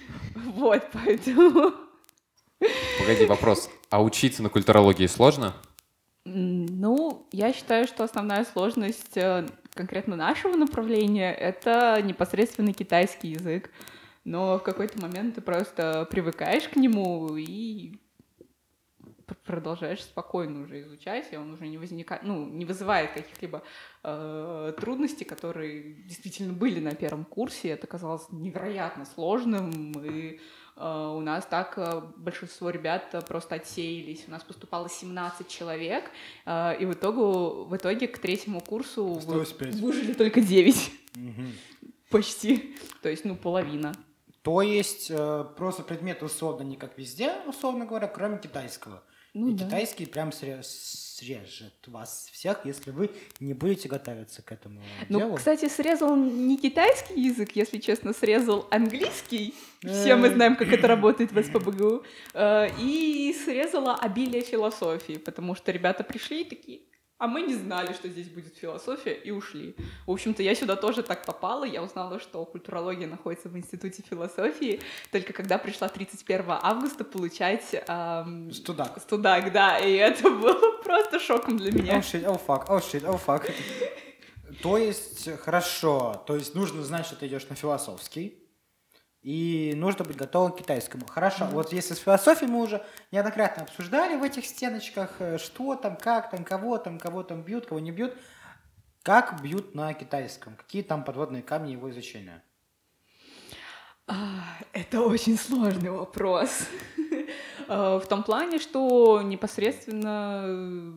Вот, 0.36 0.83
поэтому... 0.94 1.74
Погоди, 3.00 3.25
вопрос. 3.25 3.69
А 3.89 4.01
учиться 4.01 4.44
на 4.44 4.50
культурологии 4.50 5.07
сложно? 5.07 5.56
Ну, 6.24 7.27
я 7.31 7.51
считаю, 7.51 7.88
что 7.88 8.03
основная 8.03 8.45
сложность 8.45 9.18
э, 9.18 9.48
конкретно 9.74 10.15
нашего 10.15 10.56
направления— 10.56 11.33
это 11.33 12.00
непосредственно 12.03 12.74
китайский 12.74 13.30
язык. 13.30 13.71
Но 14.24 14.59
в 14.59 14.63
какой-то 14.63 15.01
момент 15.01 15.36
ты 15.36 15.42
просто 15.42 16.07
привыкаешь 16.12 16.68
к 16.68 16.75
нему 16.75 17.36
и 17.38 18.00
продолжаешь 19.51 20.01
спокойно 20.01 20.62
уже 20.62 20.81
изучать, 20.81 21.27
и 21.31 21.36
он 21.36 21.51
уже 21.51 21.68
не 21.68 21.77
возникает, 21.77 22.24
ну, 22.24 22.48
не 22.48 22.63
вызывает 22.63 23.12
каких-либо 23.12 23.62
э, 24.03 24.74
трудностей, 24.80 25.25
которые 25.25 25.94
действительно 26.06 26.53
были 26.53 26.80
на 26.80 26.95
первом 26.95 27.25
курсе. 27.25 27.69
Это 27.69 27.86
казалось 27.86 28.24
невероятно 28.31 29.06
сложным, 29.06 29.92
и 30.06 30.39
э, 30.77 31.13
у 31.18 31.19
нас 31.19 31.46
так 31.46 31.77
э, 31.77 32.01
большинство 32.15 32.70
ребят 32.70 33.13
просто 33.27 33.55
отсеялись. 33.55 34.24
У 34.27 34.31
нас 34.31 34.41
поступало 34.43 34.88
17 34.89 35.50
человек, 35.50 36.10
э, 36.46 36.77
и 36.79 36.86
в 36.86 36.93
итоге, 36.93 37.20
в 37.67 37.75
итоге 37.75 38.08
к 38.08 38.17
третьему 38.20 38.62
курсу 38.62 39.05
вы- 39.05 39.39
выжили 39.81 40.13
только 40.13 40.39
9. 40.39 40.91
Почти. 42.10 42.75
То 43.01 43.10
есть, 43.10 43.25
ну, 43.25 43.36
половина. 43.36 43.93
То 44.43 44.62
есть 44.62 45.08
э, 45.12 45.46
просто 45.58 45.84
предметы 45.84 46.25
условно 46.25 46.63
не 46.63 46.75
как 46.77 46.98
везде, 46.98 47.34
условно 47.48 47.86
говоря, 47.86 48.08
кроме 48.08 48.38
китайского. 48.39 49.03
Ну 49.33 49.50
И 49.50 49.53
да. 49.53 49.65
китайский 49.65 50.05
прям 50.05 50.29
сре- 50.29 50.61
срежет 50.63 51.73
вас 51.88 52.29
всех, 52.33 52.65
если 52.65 52.91
вы 52.91 53.11
не 53.39 53.53
будете 53.53 53.88
готовиться 53.88 54.41
к 54.41 54.51
этому 54.51 54.81
Ну, 55.07 55.19
делу. 55.19 55.35
кстати, 55.35 55.69
срезал 55.69 56.15
не 56.15 56.57
китайский 56.57 57.21
язык, 57.21 57.51
если 57.55 57.77
честно, 57.77 58.13
срезал 58.13 58.67
английский. 58.71 59.53
Все 59.81 60.15
мы 60.15 60.29
знаем, 60.31 60.55
как 60.55 60.73
это 60.73 60.88
работает 60.88 61.31
в 61.31 61.41
СПБГУ. 61.43 62.03
Э, 62.33 62.67
И 62.79 63.33
срезала 63.45 63.95
обилие 63.95 64.41
философии, 64.41 65.17
потому 65.17 65.55
что 65.55 65.71
ребята 65.71 66.03
пришли 66.03 66.41
и 66.41 66.50
такие, 66.50 66.81
а 67.21 67.27
мы 67.27 67.43
не 67.43 67.53
знали, 67.53 67.93
что 67.93 68.09
здесь 68.09 68.29
будет 68.29 68.57
философия, 68.57 69.13
и 69.13 69.29
ушли. 69.29 69.75
В 70.07 70.11
общем-то, 70.11 70.41
я 70.41 70.55
сюда 70.55 70.75
тоже 70.75 71.03
так 71.03 71.23
попала. 71.23 71.65
Я 71.65 71.83
узнала, 71.83 72.19
что 72.19 72.43
культурология 72.45 73.07
находится 73.07 73.47
в 73.47 73.55
Институте 73.55 74.01
философии, 74.01 74.79
только 75.11 75.31
когда 75.31 75.59
пришла 75.59 75.87
31 75.87 76.45
августа 76.47 77.03
получать 77.03 77.75
эм, 77.87 78.51
Студак. 78.51 78.99
студак, 78.99 79.51
да, 79.51 79.77
и 79.77 79.93
это 79.93 80.31
было 80.31 80.81
просто 80.83 81.19
шоком 81.19 81.57
для 81.57 81.71
меня. 81.71 81.99
Oh 81.99 82.01
shit, 82.01 82.25
oh 82.25 82.41
fuck, 82.43 82.67
oh 82.69 82.79
shit, 82.79 83.03
oh 83.03 83.21
fuck. 83.23 83.51
То 84.63 84.79
есть, 84.79 85.29
хорошо, 85.41 86.23
то 86.25 86.35
есть 86.35 86.55
нужно 86.55 86.81
знать, 86.81 87.05
что 87.05 87.15
ты 87.15 87.27
идешь 87.27 87.47
на 87.49 87.55
философский, 87.55 88.35
и 89.21 89.73
нужно 89.75 90.03
быть 90.03 90.17
готовым 90.17 90.51
к 90.51 90.57
китайскому. 90.57 91.05
Хорошо, 91.05 91.45
вот 91.45 91.71
если 91.73 91.93
с 91.93 91.99
философией 91.99 92.49
мы 92.49 92.61
уже 92.61 92.83
неоднократно 93.11 93.63
обсуждали 93.63 94.15
в 94.15 94.23
этих 94.23 94.45
стеночках, 94.45 95.15
э, 95.19 95.37
что 95.37 95.75
там, 95.75 95.95
как 95.95 96.31
там, 96.31 96.43
кого 96.43 96.77
там, 96.77 96.97
кого 96.99 97.23
там 97.23 97.43
бьют, 97.43 97.67
кого 97.67 97.79
не 97.79 97.91
бьют, 97.91 98.17
как 99.03 99.41
бьют 99.41 99.75
на 99.75 99.93
китайском, 99.93 100.55
какие 100.55 100.81
там 100.81 101.03
подводные 101.03 101.43
камни 101.43 101.71
его 101.71 101.89
изучения. 101.91 102.43
А, 104.07 104.43
Это 104.73 105.01
очень 105.01 105.37
сложный 105.37 105.91
вопрос. 105.91 106.67
А, 107.67 107.99
В 107.99 108.07
том 108.07 108.23
плане, 108.23 108.59
что 108.59 109.21
непосредственно 109.21 110.93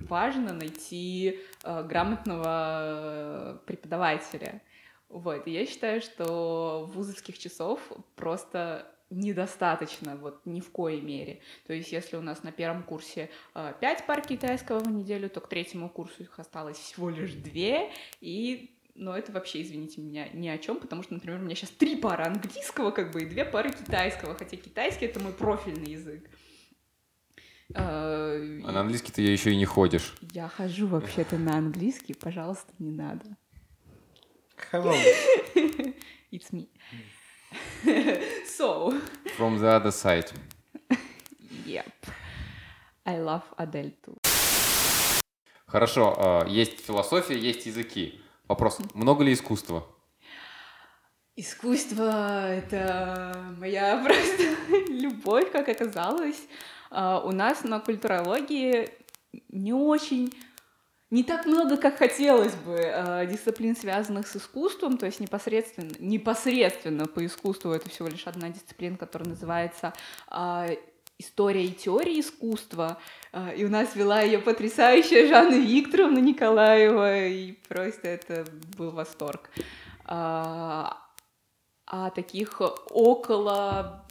важно 0.00 0.52
найти 0.52 1.40
э, 1.62 1.82
грамотного 1.84 2.80
э, 2.80 3.58
преподавателя. 3.66 4.60
Вот, 5.08 5.46
и 5.46 5.50
я 5.50 5.66
считаю, 5.66 6.00
что 6.00 6.88
вузовских 6.92 7.38
часов 7.38 7.80
просто 8.14 8.86
недостаточно, 9.10 10.16
вот 10.16 10.44
ни 10.44 10.60
в 10.60 10.70
коей 10.70 11.00
мере. 11.00 11.40
То 11.66 11.72
есть, 11.72 11.92
если 11.92 12.16
у 12.16 12.20
нас 12.20 12.42
на 12.42 12.52
первом 12.52 12.82
курсе 12.82 13.30
э, 13.54 13.72
5 13.80 14.06
пар 14.06 14.20
китайского 14.20 14.80
в 14.80 14.90
неделю, 14.90 15.30
то 15.30 15.40
к 15.40 15.48
третьему 15.48 15.88
курсу 15.88 16.22
их 16.22 16.38
осталось 16.38 16.76
всего 16.76 17.08
лишь 17.08 17.32
2, 17.32 17.88
и 18.20 18.74
но 18.98 19.16
это 19.16 19.30
вообще, 19.30 19.62
извините 19.62 20.00
меня, 20.00 20.28
ни 20.30 20.48
о 20.48 20.58
чем, 20.58 20.80
потому 20.80 21.04
что, 21.04 21.14
например, 21.14 21.38
у 21.38 21.42
меня 21.44 21.54
сейчас 21.54 21.70
три 21.70 21.94
пары 21.94 22.24
английского, 22.24 22.90
как 22.90 23.12
бы, 23.12 23.22
и 23.22 23.26
две 23.26 23.44
пары 23.44 23.70
китайского, 23.70 24.34
хотя 24.34 24.56
китайский 24.56 25.06
это 25.06 25.20
мой 25.20 25.32
профильный 25.32 25.92
язык. 25.92 26.28
Э, 27.74 28.60
А 28.64 28.72
на 28.72 28.80
английский 28.80 29.12
ты 29.12 29.22
еще 29.22 29.52
и 29.52 29.56
не 29.56 29.66
ходишь. 29.66 30.16
Я 30.32 30.48
хожу 30.48 30.88
вообще-то 30.88 31.38
на 31.38 31.56
английский, 31.56 32.14
пожалуйста, 32.14 32.72
не 32.80 32.90
надо. 32.90 33.24
Hello. 34.72 34.92
It's 36.32 36.52
me. 36.52 36.68
so, 38.44 38.92
From 39.36 39.58
the 39.58 39.68
other 39.68 39.90
side. 39.90 40.30
yep. 41.64 41.86
I 43.06 43.16
love 43.18 43.44
Adele 43.56 43.92
too. 44.02 44.18
Хорошо, 45.66 46.14
а, 46.18 46.46
есть 46.46 46.84
философия, 46.84 47.38
есть 47.38 47.66
языки. 47.66 48.20
Вопрос, 48.46 48.78
много 48.94 49.24
ли 49.24 49.32
искусства? 49.32 49.86
Искусство— 51.36 52.50
это 52.52 53.54
моя 53.58 53.96
просто 54.04 54.92
любовь, 54.92 55.50
как 55.50 55.68
оказалось. 55.68 56.40
А, 56.90 57.20
У 57.24 57.30
нас 57.32 57.64
на 57.64 57.80
культурологии 57.80 58.90
не 59.50 59.72
очень, 59.72 60.34
не 61.10 61.24
так 61.24 61.46
много, 61.46 61.76
как 61.76 61.96
хотелось 61.96 62.54
бы, 62.54 62.78
а, 62.80 63.24
дисциплин, 63.24 63.74
связанных 63.74 64.26
с 64.26 64.36
искусством, 64.36 64.98
то 64.98 65.06
есть 65.06 65.20
непосредственно, 65.20 65.92
непосредственно 65.98 67.06
по 67.06 67.24
искусству 67.24 67.72
это 67.72 67.88
всего 67.88 68.08
лишь 68.08 68.26
одна 68.26 68.50
дисциплина, 68.50 68.96
которая 68.96 69.30
называется 69.30 69.94
а, 70.26 70.68
история 71.18 71.64
и 71.64 71.72
теория 71.72 72.20
искусства, 72.20 72.98
А, 73.32 73.50
и 73.52 73.64
у 73.64 73.68
нас 73.68 73.94
вела 73.94 74.20
ее 74.22 74.38
потрясающая 74.38 75.26
Жанна 75.28 75.54
Викторовна 75.54 76.18
Николаева, 76.18 77.26
и 77.26 77.52
просто 77.68 78.08
это 78.08 78.44
был 78.76 78.90
восторг. 78.90 79.50
А, 80.04 80.98
а 81.86 82.10
таких 82.10 82.60
около 82.60 84.04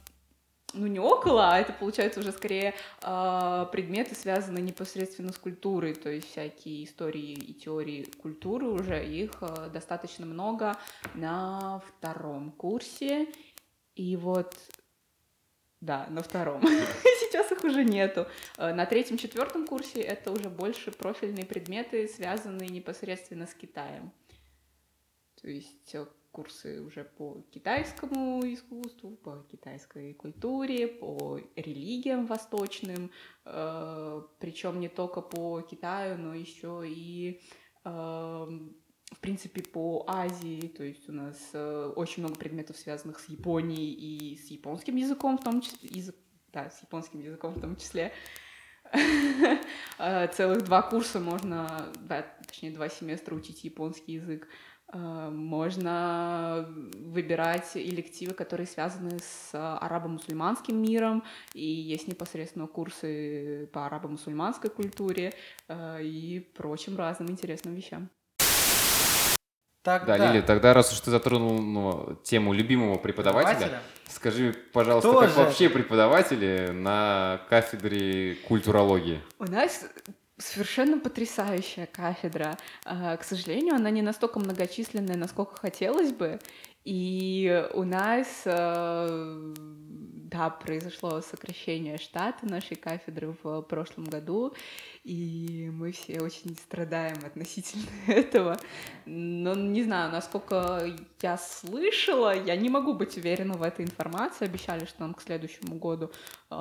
ну 0.74 0.86
не 0.86 1.00
около, 1.00 1.50
а 1.52 1.58
это 1.58 1.72
получается 1.72 2.20
уже 2.20 2.32
скорее 2.32 2.74
а, 3.02 3.66
предметы, 3.66 4.14
связанные 4.14 4.62
непосредственно 4.62 5.32
с 5.32 5.38
культурой, 5.38 5.94
то 5.94 6.10
есть 6.10 6.30
всякие 6.30 6.84
истории 6.84 7.32
и 7.32 7.54
теории 7.54 8.04
культуры 8.20 8.66
уже 8.66 9.04
их 9.04 9.32
а, 9.40 9.68
достаточно 9.68 10.26
много 10.26 10.76
на 11.14 11.80
втором 11.80 12.52
курсе, 12.52 13.28
и 13.94 14.16
вот 14.16 14.54
да, 15.80 16.06
на 16.10 16.22
втором. 16.22 16.60
Сейчас 17.20 17.52
их 17.52 17.62
уже 17.62 17.84
нету. 17.84 18.26
Э, 18.56 18.72
На 18.74 18.84
третьем-четвертом 18.84 19.66
курсе 19.66 20.00
это 20.00 20.32
уже 20.32 20.50
больше 20.50 20.90
профильные 20.90 21.46
предметы, 21.46 22.08
связанные 22.08 22.68
непосредственно 22.68 23.46
с 23.46 23.54
Китаем. 23.54 24.12
То 25.40 25.48
есть 25.48 25.94
э, 25.94 26.06
курсы 26.38 26.80
уже 26.80 27.02
по 27.02 27.44
китайскому 27.50 28.40
искусству, 28.44 29.16
по 29.16 29.44
китайской 29.50 30.14
культуре, 30.14 30.86
по 30.86 31.40
религиям 31.56 32.26
восточным, 32.26 33.10
причем 33.42 34.78
не 34.78 34.88
только 34.88 35.20
по 35.20 35.60
Китаю, 35.62 36.16
но 36.16 36.34
еще 36.34 36.84
и 36.86 37.40
эм, 37.84 38.76
в 39.10 39.18
принципе, 39.18 39.62
по 39.62 40.04
Азии, 40.06 40.72
то 40.76 40.84
есть 40.84 41.08
у 41.08 41.12
нас 41.12 41.36
э, 41.54 41.92
очень 41.96 42.22
много 42.22 42.38
предметов, 42.38 42.76
связанных 42.76 43.18
с 43.18 43.28
Японией 43.28 43.92
и 43.92 44.36
с 44.36 44.48
японским 44.50 44.94
языком 44.94 45.38
в 45.38 45.42
том 45.42 45.60
числе, 45.60 45.88
язык, 45.90 46.14
да, 46.52 46.70
с 46.70 46.82
японским 46.82 47.20
языком 47.20 47.54
в 47.54 47.60
том 47.60 47.76
числе. 47.76 48.12
Э, 49.98 50.28
Целых 50.28 50.62
два 50.62 50.82
курса 50.82 51.18
можно, 51.18 51.92
точнее, 52.46 52.70
два 52.70 52.88
семестра 52.88 53.34
учить 53.34 53.64
японский 53.64 54.12
язык. 54.12 54.46
Э, 54.92 55.28
Можно 55.30 56.66
выбирать 56.68 57.72
элективы, 57.74 58.32
которые 58.32 58.66
связаны 58.66 59.18
с 59.18 59.50
арабо-мусульманским 59.52 60.80
миром, 60.80 61.24
и 61.52 61.64
есть 61.64 62.08
непосредственно 62.08 62.66
курсы 62.66 63.68
по 63.72 63.86
арабо-мусульманской 63.86 64.70
культуре 64.70 65.34
э, 65.68 66.02
и 66.02 66.40
прочим 66.40 66.96
разным 66.96 67.30
интересным 67.30 67.74
вещам. 67.74 68.08
Тогда 69.82 70.18
Да, 70.18 70.32
Лили, 70.32 70.42
тогда 70.42 70.74
раз 70.74 70.92
уж 70.92 71.00
ты 71.00 71.10
затронул 71.10 71.58
ну, 71.60 72.18
тему 72.24 72.52
любимого 72.52 72.98
преподавателя, 72.98 73.54
преподавателя. 73.54 73.82
скажи, 74.08 74.54
пожалуйста, 74.72 75.08
Кто 75.08 75.20
как 75.20 75.30
же 75.30 75.36
вообще 75.36 75.68
преподаватели 75.70 76.70
на 76.72 77.40
кафедре 77.48 78.34
культурологии? 78.48 79.20
У 79.38 79.44
нас 79.44 79.86
совершенно 80.38 80.98
потрясающая 80.98 81.86
кафедра. 81.86 82.56
А, 82.84 83.16
К 83.16 83.24
сожалению, 83.24 83.74
она 83.74 83.90
не 83.90 84.02
настолько 84.02 84.38
многочисленная, 84.38 85.16
насколько 85.16 85.56
хотелось 85.56 86.12
бы. 86.12 86.38
И 86.84 87.68
у 87.74 87.82
нас, 87.82 88.42
э, 88.46 89.54
да, 89.56 90.48
произошло 90.48 91.20
сокращение 91.20 91.98
штата 91.98 92.46
нашей 92.46 92.76
кафедры 92.76 93.36
в 93.42 93.60
прошлом 93.62 94.06
году, 94.06 94.54
и 95.04 95.68
мы 95.70 95.92
все 95.92 96.20
очень 96.20 96.56
страдаем 96.56 97.18
относительно 97.26 97.84
этого. 98.06 98.58
Но 99.04 99.54
не 99.54 99.82
знаю, 99.82 100.10
насколько 100.12 100.82
я 101.20 101.36
слышала, 101.36 102.34
я 102.34 102.56
не 102.56 102.70
могу 102.70 102.94
быть 102.94 103.18
уверена 103.18 103.54
в 103.54 103.62
этой 103.62 103.84
информации. 103.84 104.46
Обещали, 104.46 104.86
что 104.86 105.02
нам 105.02 105.12
к 105.12 105.20
следующему 105.20 105.74
году 105.74 106.10
э, 106.50 106.56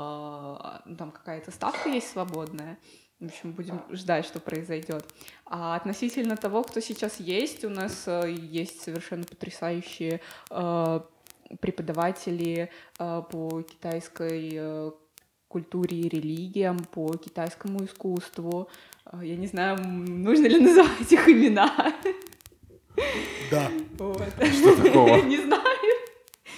там 0.97 1.11
какая-то 1.11 1.51
ставка 1.51 1.87
есть 1.87 2.09
свободная. 2.09 2.77
В 3.19 3.25
общем, 3.25 3.51
будем 3.53 3.81
ждать, 3.91 4.25
что 4.25 4.39
произойдет. 4.39 5.03
А 5.45 5.75
относительно 5.75 6.37
того, 6.37 6.63
кто 6.63 6.79
сейчас 6.79 7.19
есть, 7.19 7.65
у 7.65 7.69
нас 7.69 8.03
э, 8.05 8.31
есть 8.31 8.81
совершенно 8.81 9.23
потрясающие 9.23 10.21
э, 10.51 10.99
преподаватели 11.59 12.69
э, 12.99 13.21
по 13.31 13.63
китайской 13.63 14.51
э, 14.53 14.91
культуре 15.47 15.97
и 15.97 16.09
религиям, 16.09 16.77
по 16.79 17.15
китайскому 17.17 17.85
искусству. 17.85 18.69
Я 19.21 19.35
не 19.35 19.47
знаю, 19.47 19.79
нужно 19.79 20.45
ли 20.45 20.59
называть 20.63 21.11
их 21.11 21.27
имена. 21.27 21.95
Да. 23.49 23.71
Вот. 23.97 24.21
Что 24.21 24.83
такого? 24.83 25.21
Не 25.21 25.37
знаю. 25.37 25.76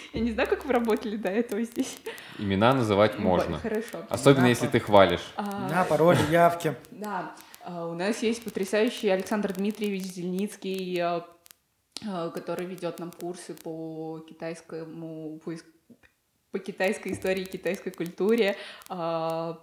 Я 0.13 0.21
не 0.21 0.31
знаю, 0.31 0.49
как 0.49 0.65
вы 0.65 0.73
работали 0.73 1.17
до 1.17 1.29
этого 1.29 1.61
здесь. 1.63 1.97
Имена 2.37 2.73
называть 2.73 3.17
можно. 3.19 3.57
Хорошо. 3.59 4.05
Особенно 4.09 4.43
Да, 4.43 4.49
если 4.49 4.67
ты 4.67 4.79
хвалишь. 4.79 5.33
А, 5.35 5.69
На 5.69 5.83
пароли, 5.83 6.19
явки. 6.31 6.75
Да, 6.91 7.35
а, 7.63 7.87
у 7.87 7.93
нас 7.93 8.23
есть 8.23 8.43
потрясающий 8.43 9.09
Александр 9.09 9.53
Дмитриевич 9.53 10.03
Зельницкий, 10.03 10.99
а, 10.99 11.25
а, 12.07 12.29
который 12.29 12.65
ведет 12.65 12.99
нам 12.99 13.11
курсы 13.11 13.53
по 13.53 14.19
китайскому 14.27 15.39
по, 15.43 15.53
по 16.51 16.59
китайской 16.59 17.11
истории, 17.13 17.43
китайской 17.45 17.91
культуре. 17.91 18.55
А, 18.89 19.59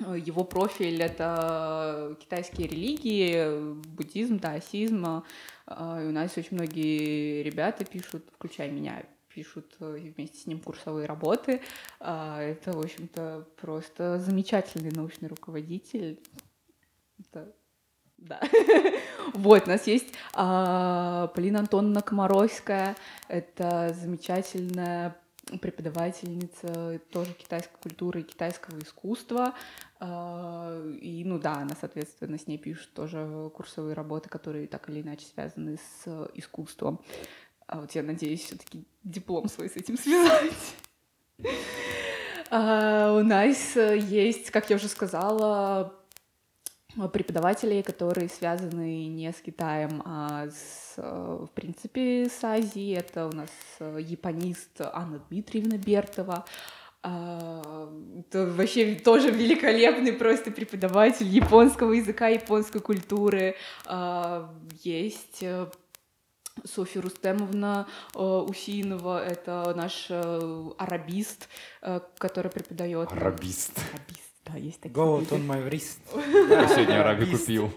Его 0.00 0.42
профиль 0.42 1.00
это 1.00 2.16
китайские 2.18 2.66
религии, 2.66 3.72
буддизм, 3.94 4.38
даосизм. 4.38 5.22
А, 5.66 6.02
И 6.02 6.06
у 6.06 6.10
нас 6.10 6.36
очень 6.36 6.56
многие 6.56 7.42
ребята 7.44 7.84
пишут, 7.84 8.24
включая 8.34 8.70
меня, 8.70 9.04
пишут 9.34 9.76
э, 9.80 10.12
вместе 10.16 10.38
с 10.38 10.46
ним 10.46 10.60
курсовые 10.60 11.06
работы. 11.06 11.60
А, 12.00 12.40
Это, 12.40 12.72
в 12.72 12.80
общем-то, 12.80 13.46
просто 13.60 14.18
замечательный 14.18 14.90
научный 14.90 15.28
руководитель. 15.28 16.20
Это- 17.18 17.52
Да. 18.18 18.40
Вот, 19.34 19.66
у 19.66 19.68
нас 19.68 19.86
есть 19.86 20.14
а, 20.34 21.26
Полина 21.34 21.58
Антоновна 21.60 22.02
Комаровская. 22.02 22.94
Это 23.28 23.94
замечательная 23.98 25.16
преподавательница 25.60 27.00
тоже 27.10 27.32
китайской 27.32 27.76
культуры 27.82 28.20
и 28.20 28.22
китайского 28.22 28.78
искусства. 28.78 29.54
А, 29.98 30.80
И, 31.00 31.24
ну 31.24 31.38
да, 31.38 31.54
она, 31.56 31.74
соответственно, 31.80 32.38
с 32.38 32.46
ней 32.46 32.58
пишет 32.58 32.92
тоже 32.94 33.50
курсовые 33.54 33.94
работы, 33.94 34.28
которые 34.28 34.66
так 34.68 34.88
или 34.88 35.00
иначе 35.02 35.26
связаны 35.26 35.76
с 35.78 36.02
э, 36.06 36.28
искусством. 36.34 37.00
А 37.66 37.80
вот 37.80 37.92
я 37.92 38.02
надеюсь 38.02 38.44
все-таки 38.44 38.84
диплом 39.02 39.48
свой 39.48 39.68
с 39.68 39.76
этим 39.76 39.96
связать. 39.96 40.52
А, 42.50 43.16
У 43.18 43.24
нас 43.24 43.76
э, 43.76 43.98
есть, 43.98 44.50
как 44.50 44.70
я 44.70 44.76
уже 44.76 44.88
сказала, 44.88 45.94
преподаватели, 47.12 47.82
которые 47.82 48.28
связаны 48.28 49.06
не 49.08 49.32
с 49.32 49.40
Китаем, 49.40 50.02
а 50.04 50.46
с, 50.48 50.94
э, 50.96 51.46
в 51.46 51.50
принципе, 51.54 52.28
с 52.28 52.44
Азией. 52.44 52.96
Это 52.96 53.26
у 53.26 53.32
нас 53.32 53.50
э, 53.80 53.98
японист 54.00 54.80
Анна 54.80 55.20
Дмитриевна 55.30 55.78
Бертова. 55.78 56.44
А, 57.02 57.90
Это 58.20 58.46
вообще 58.46 58.94
тоже 58.94 59.30
великолепный 59.30 60.12
просто 60.12 60.50
преподаватель 60.50 61.26
японского 61.26 61.92
языка, 61.92 62.28
японской 62.28 62.80
культуры. 62.80 63.56
А, 63.86 64.54
Есть 64.82 65.44
Софья 66.62 67.02
Рустемовна 67.02 67.86
э, 68.14 68.18
Усинова, 68.18 69.24
это 69.24 69.72
наш 69.76 70.06
э, 70.08 70.70
арабист, 70.78 71.48
э, 71.82 72.00
который 72.18 72.50
преподает... 72.50 73.10
Арабист. 73.12 73.72
Арабист, 73.92 74.32
да, 74.46 74.56
есть 74.56 74.80
такие 74.80 74.96
Go 74.96 75.18
люди. 75.18 75.32
on 75.32 75.46
my 75.46 75.68
wrist. 75.68 75.98
Я 76.48 76.68
сегодня 76.68 77.00
араби 77.00 77.26
купил. 77.26 77.72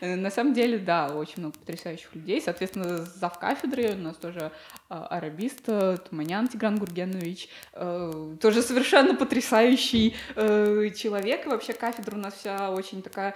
Э, 0.00 0.16
На 0.16 0.30
самом 0.30 0.54
деле, 0.54 0.78
да, 0.78 1.14
очень 1.14 1.34
много 1.38 1.58
потрясающих 1.58 2.14
людей. 2.14 2.40
Соответственно, 2.40 3.04
зав 3.04 3.38
кафедры 3.38 3.94
у 3.94 3.98
нас 3.98 4.16
тоже 4.16 4.50
а, 4.88 5.06
арабист 5.06 5.62
э, 5.68 5.96
Туманян 6.08 6.48
Тигран 6.48 6.78
Гургенович, 6.78 7.48
э, 7.74 8.36
тоже 8.40 8.62
совершенно 8.62 9.14
потрясающий 9.14 10.14
человек. 10.34 11.46
И 11.46 11.48
вообще 11.48 11.72
кафедра 11.72 12.16
у 12.16 12.18
нас 12.18 12.34
вся 12.34 12.70
очень 12.70 13.02
такая 13.02 13.34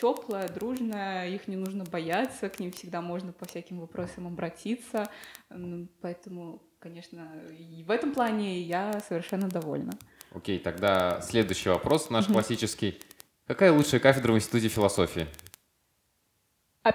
теплая, 0.00 0.48
дружная, 0.48 1.28
их 1.28 1.48
не 1.48 1.56
нужно 1.56 1.84
бояться, 1.84 2.48
к 2.48 2.60
ним 2.60 2.72
всегда 2.72 3.00
можно 3.00 3.32
по 3.32 3.46
всяким 3.46 3.80
вопросам 3.80 4.26
обратиться. 4.26 5.08
М, 5.50 5.88
Поэтому, 6.00 6.62
конечно, 6.78 7.28
и 7.58 7.82
в 7.84 7.90
этом 7.90 8.12
плане 8.12 8.60
я 8.60 9.00
совершенно 9.08 9.48
довольна. 9.48 9.92
Окей, 10.34 10.58
тогда 10.58 11.20
следующий 11.20 11.68
вопрос 11.68 12.10
наш 12.10 12.26
классический. 12.26 12.98
Какая 13.46 13.72
лучшая 13.72 14.00
кафедра 14.00 14.32
в 14.32 14.36
Институте 14.36 14.68
философии? 14.68 15.28
А- 16.82 16.92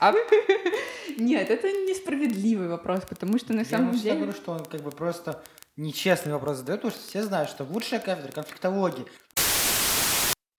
А- 0.00 0.14
Нет, 1.18 1.50
это 1.50 1.68
несправедливый 1.70 2.68
вопрос, 2.68 3.02
потому 3.08 3.38
что 3.38 3.52
на 3.52 3.60
Я 3.60 3.64
самом 3.64 3.92
деле... 3.96 4.16
говорю, 4.16 4.32
что 4.32 4.52
он 4.52 4.64
как 4.64 4.80
бы 4.82 4.90
просто 4.90 5.42
нечестный 5.76 6.32
вопрос 6.32 6.58
задает, 6.58 6.80
потому 6.82 6.98
что 6.98 7.08
все 7.08 7.22
знают, 7.24 7.50
что 7.50 7.64
лучшая 7.64 8.00
кафедра 8.00 8.32
конфликтологии. 8.32 9.04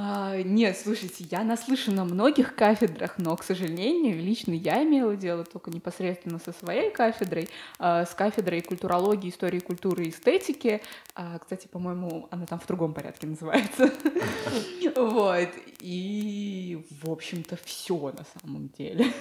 А, 0.01 0.41
нет, 0.41 0.77
слушайте, 0.77 1.25
я 1.29 1.43
наслышана 1.43 2.03
о 2.03 2.05
многих 2.05 2.55
кафедрах, 2.55 3.17
но, 3.17 3.35
к 3.35 3.43
сожалению, 3.43 4.17
лично 4.17 4.53
я 4.53 4.81
имела 4.81 5.17
дело 5.17 5.43
только 5.43 5.71
непосредственно 5.71 6.39
со 6.39 6.53
своей 6.53 6.89
кафедрой, 6.89 7.49
а, 7.79 8.05
с 8.05 8.15
кафедрой 8.15 8.61
культурологии, 8.61 9.29
истории 9.29 9.59
культуры 9.59 10.05
и 10.05 10.09
эстетики. 10.11 10.81
А, 11.15 11.37
кстати, 11.39 11.67
по-моему, 11.67 12.29
она 12.31 12.45
там 12.45 12.61
в 12.61 12.67
другом 12.67 12.93
порядке 12.93 13.27
называется. 13.27 13.91
Вот. 14.95 15.49
И, 15.79 16.85
в 17.01 17.11
общем-то, 17.11 17.57
все 17.57 18.11
на 18.11 18.25
самом 18.39 18.69
деле. 18.69 19.13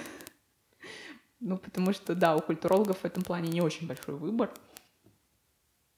Ну, 1.41 1.57
потому 1.57 1.93
что, 1.93 2.15
да, 2.15 2.35
у 2.35 2.41
культурологов 2.41 2.99
в 2.99 3.05
этом 3.05 3.23
плане 3.23 3.49
не 3.49 3.61
очень 3.61 3.85
большой 3.85 4.15
выбор. 4.15 4.49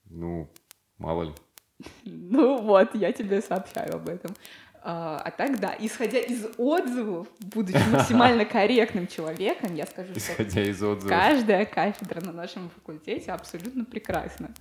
Ну, 0.10 0.50
мало 0.98 1.24
ли. 1.24 1.34
Ну 2.04 2.62
вот, 2.62 2.96
я 2.96 3.12
тебе 3.12 3.42
сообщаю 3.42 3.96
об 3.96 4.10
этом. 4.10 4.36
А, 4.84 5.22
а 5.24 5.32
так, 5.32 5.60
да, 5.60 5.76
исходя 5.80 6.20
из 6.20 6.48
отзывов, 6.58 7.28
будучи 7.40 7.84
максимально 7.92 8.46
корректным 8.46 9.08
человеком, 9.08 9.76
я 9.76 9.86
скажу, 9.86 10.10
что 10.12 10.20
Исходя 10.20 10.64
из 10.64 10.82
отзывов. 10.82 11.10
каждая 11.10 11.66
кафедра 11.66 12.22
на 12.22 12.32
нашем 12.32 12.70
факультете 12.70 13.32
абсолютно 13.32 13.86
прекрасна. 13.86 14.52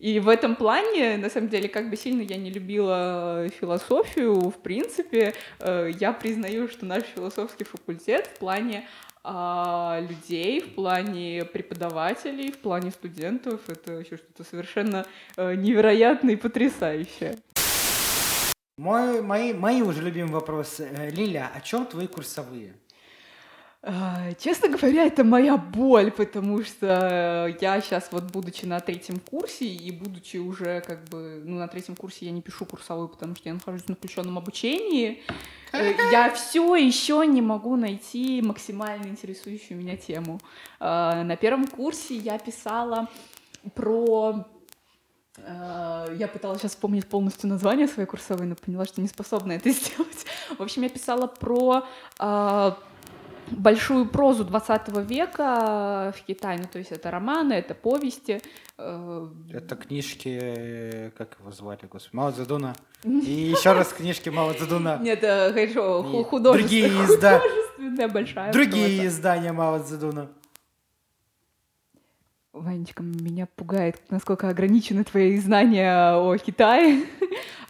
И 0.00 0.18
в 0.18 0.28
этом 0.28 0.56
плане, 0.56 1.16
на 1.16 1.30
самом 1.30 1.48
деле, 1.48 1.68
как 1.68 1.88
бы 1.88 1.96
сильно 1.96 2.22
я 2.22 2.36
не 2.36 2.50
любила 2.50 3.48
философию, 3.60 4.50
в 4.50 4.60
принципе, 4.60 5.34
э, 5.60 5.92
я 6.00 6.12
признаю, 6.12 6.68
что 6.68 6.84
наш 6.84 7.04
философский 7.04 7.64
факультет 7.64 8.26
в 8.26 8.38
плане 8.40 8.86
а, 9.22 10.00
людей, 10.06 10.60
в 10.60 10.74
плане 10.74 11.46
преподавателей, 11.46 12.52
в 12.52 12.58
плане 12.58 12.90
студентов, 12.90 13.60
это 13.68 13.92
еще 13.92 14.18
что-то 14.18 14.44
совершенно 14.44 15.06
э, 15.38 15.54
невероятное 15.54 16.34
и 16.34 16.36
потрясающее. 16.36 17.38
Мой, 18.76 19.22
мои, 19.22 19.52
мои 19.52 19.82
уже 19.82 20.02
любимые 20.02 20.34
вопросы. 20.34 20.90
Э, 20.92 21.08
Лиля, 21.08 21.48
о 21.54 21.60
чем 21.60 21.86
твои 21.86 22.08
курсовые? 22.08 22.74
А, 23.82 24.32
Честно 24.32 24.68
говоря, 24.68 25.04
это 25.04 25.22
моя 25.22 25.56
боль, 25.56 26.10
потому 26.10 26.64
что 26.64 27.54
я 27.60 27.80
сейчас 27.80 28.08
вот, 28.10 28.24
будучи 28.32 28.64
на 28.64 28.80
третьем 28.80 29.20
курсе 29.20 29.66
и 29.66 29.92
будучи 29.92 30.38
уже 30.38 30.80
как 30.80 31.04
бы, 31.04 31.40
ну, 31.44 31.58
на 31.58 31.68
третьем 31.68 31.94
курсе 31.94 32.26
я 32.26 32.32
не 32.32 32.42
пишу 32.42 32.64
курсовую, 32.64 33.08
потому 33.08 33.36
что 33.36 33.48
я 33.48 33.54
нахожусь 33.54 33.86
на 33.86 33.94
включенном 33.94 34.38
обучении, 34.38 35.22
э, 35.72 35.92
я 36.10 36.32
все 36.32 36.74
еще 36.74 37.24
не 37.28 37.42
могу 37.42 37.76
найти 37.76 38.42
максимально 38.42 39.06
интересующую 39.06 39.78
меня 39.78 39.96
тему. 39.96 40.40
А, 40.80 41.22
На 41.22 41.36
первом 41.36 41.68
курсе 41.68 42.16
я 42.16 42.38
писала 42.40 43.08
про 43.76 44.46
э, 44.50 44.53
я 45.38 46.28
пыталась 46.32 46.60
сейчас 46.60 46.72
вспомнить 46.72 47.06
полностью 47.06 47.48
название 47.48 47.88
своей 47.88 48.08
курсовой, 48.08 48.46
но 48.46 48.54
поняла, 48.54 48.84
что 48.84 49.00
не 49.00 49.08
способна 49.08 49.52
это 49.52 49.70
сделать. 49.70 50.24
В 50.58 50.62
общем, 50.62 50.82
я 50.82 50.88
писала 50.88 51.26
про 51.26 51.84
а, 52.18 52.78
большую 53.50 54.06
прозу 54.06 54.44
20 54.44 54.88
века 55.10 56.14
в 56.16 56.22
Китае. 56.22 56.58
Ну, 56.60 56.66
то 56.72 56.78
есть 56.78 56.92
это 56.92 57.10
романы, 57.10 57.52
это 57.54 57.74
повести. 57.74 58.40
э, 58.78 59.28
Это 59.52 59.76
книжки, 59.76 60.38
э, 60.40 61.10
как 61.16 61.36
его 61.40 61.50
звали, 61.50 61.80
господи, 61.90 62.16
Мао 62.16 62.30
Цзэдуна. 62.30 62.74
И 63.04 63.50
еще 63.54 63.72
раз 63.72 63.92
книжки 63.92 64.28
Мао 64.30 64.52
Цзэдуна. 64.52 64.98
Нет, 65.02 65.20
хорошо, 65.20 66.02
художественная, 66.24 66.52
другие 66.52 66.88
изда- 66.88 67.38
художественная 67.76 68.08
большая 68.08 68.52
Другие 68.52 69.06
издания 69.06 69.52
Мао 69.52 69.78
Цзэдуна. 69.82 70.28
Ванечка, 72.54 73.02
меня 73.02 73.46
пугает, 73.46 74.00
насколько 74.10 74.48
ограничены 74.48 75.02
твои 75.02 75.36
знания 75.38 76.14
о 76.14 76.36
Китае. 76.38 77.02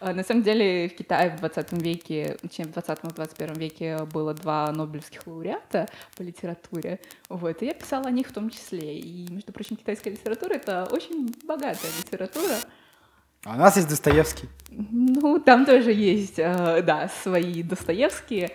А, 0.01 0.13
На 0.13 0.23
самом 0.23 0.43
деле 0.43 0.91
в 0.91 0.95
Китае 0.95 1.31
в 1.31 1.41
20 1.41 1.73
веке, 1.83 2.37
точнее 2.43 2.67
в 2.67 2.77
20-21 2.77 3.59
веке 3.59 3.99
было 4.13 4.35
два 4.35 4.71
нобелевских 4.71 5.27
лауреата 5.27 5.89
по 6.17 6.23
литературе. 6.23 7.01
Вот, 7.31 7.63
и 7.63 7.67
я 7.67 7.73
писала 7.73 8.09
о 8.09 8.11
них 8.11 8.29
в 8.29 8.33
том 8.33 8.51
числе. 8.51 8.99
И, 8.99 9.27
между 9.31 9.53
прочим, 9.53 9.77
китайская 9.77 10.11
литература— 10.11 10.53
это 10.55 10.87
очень 10.91 11.35
богатая 11.47 11.91
литература. 11.99 12.57
А 13.45 13.55
у 13.55 13.59
нас 13.59 13.77
есть 13.77 13.89
Достоевский. 13.89 14.51
Ну, 14.69 15.39
там 15.39 15.65
тоже 15.65 15.93
есть, 15.93 16.39
э, 16.39 16.83
да, 16.83 17.11
свои 17.23 17.63
Достоевские. 17.63 18.51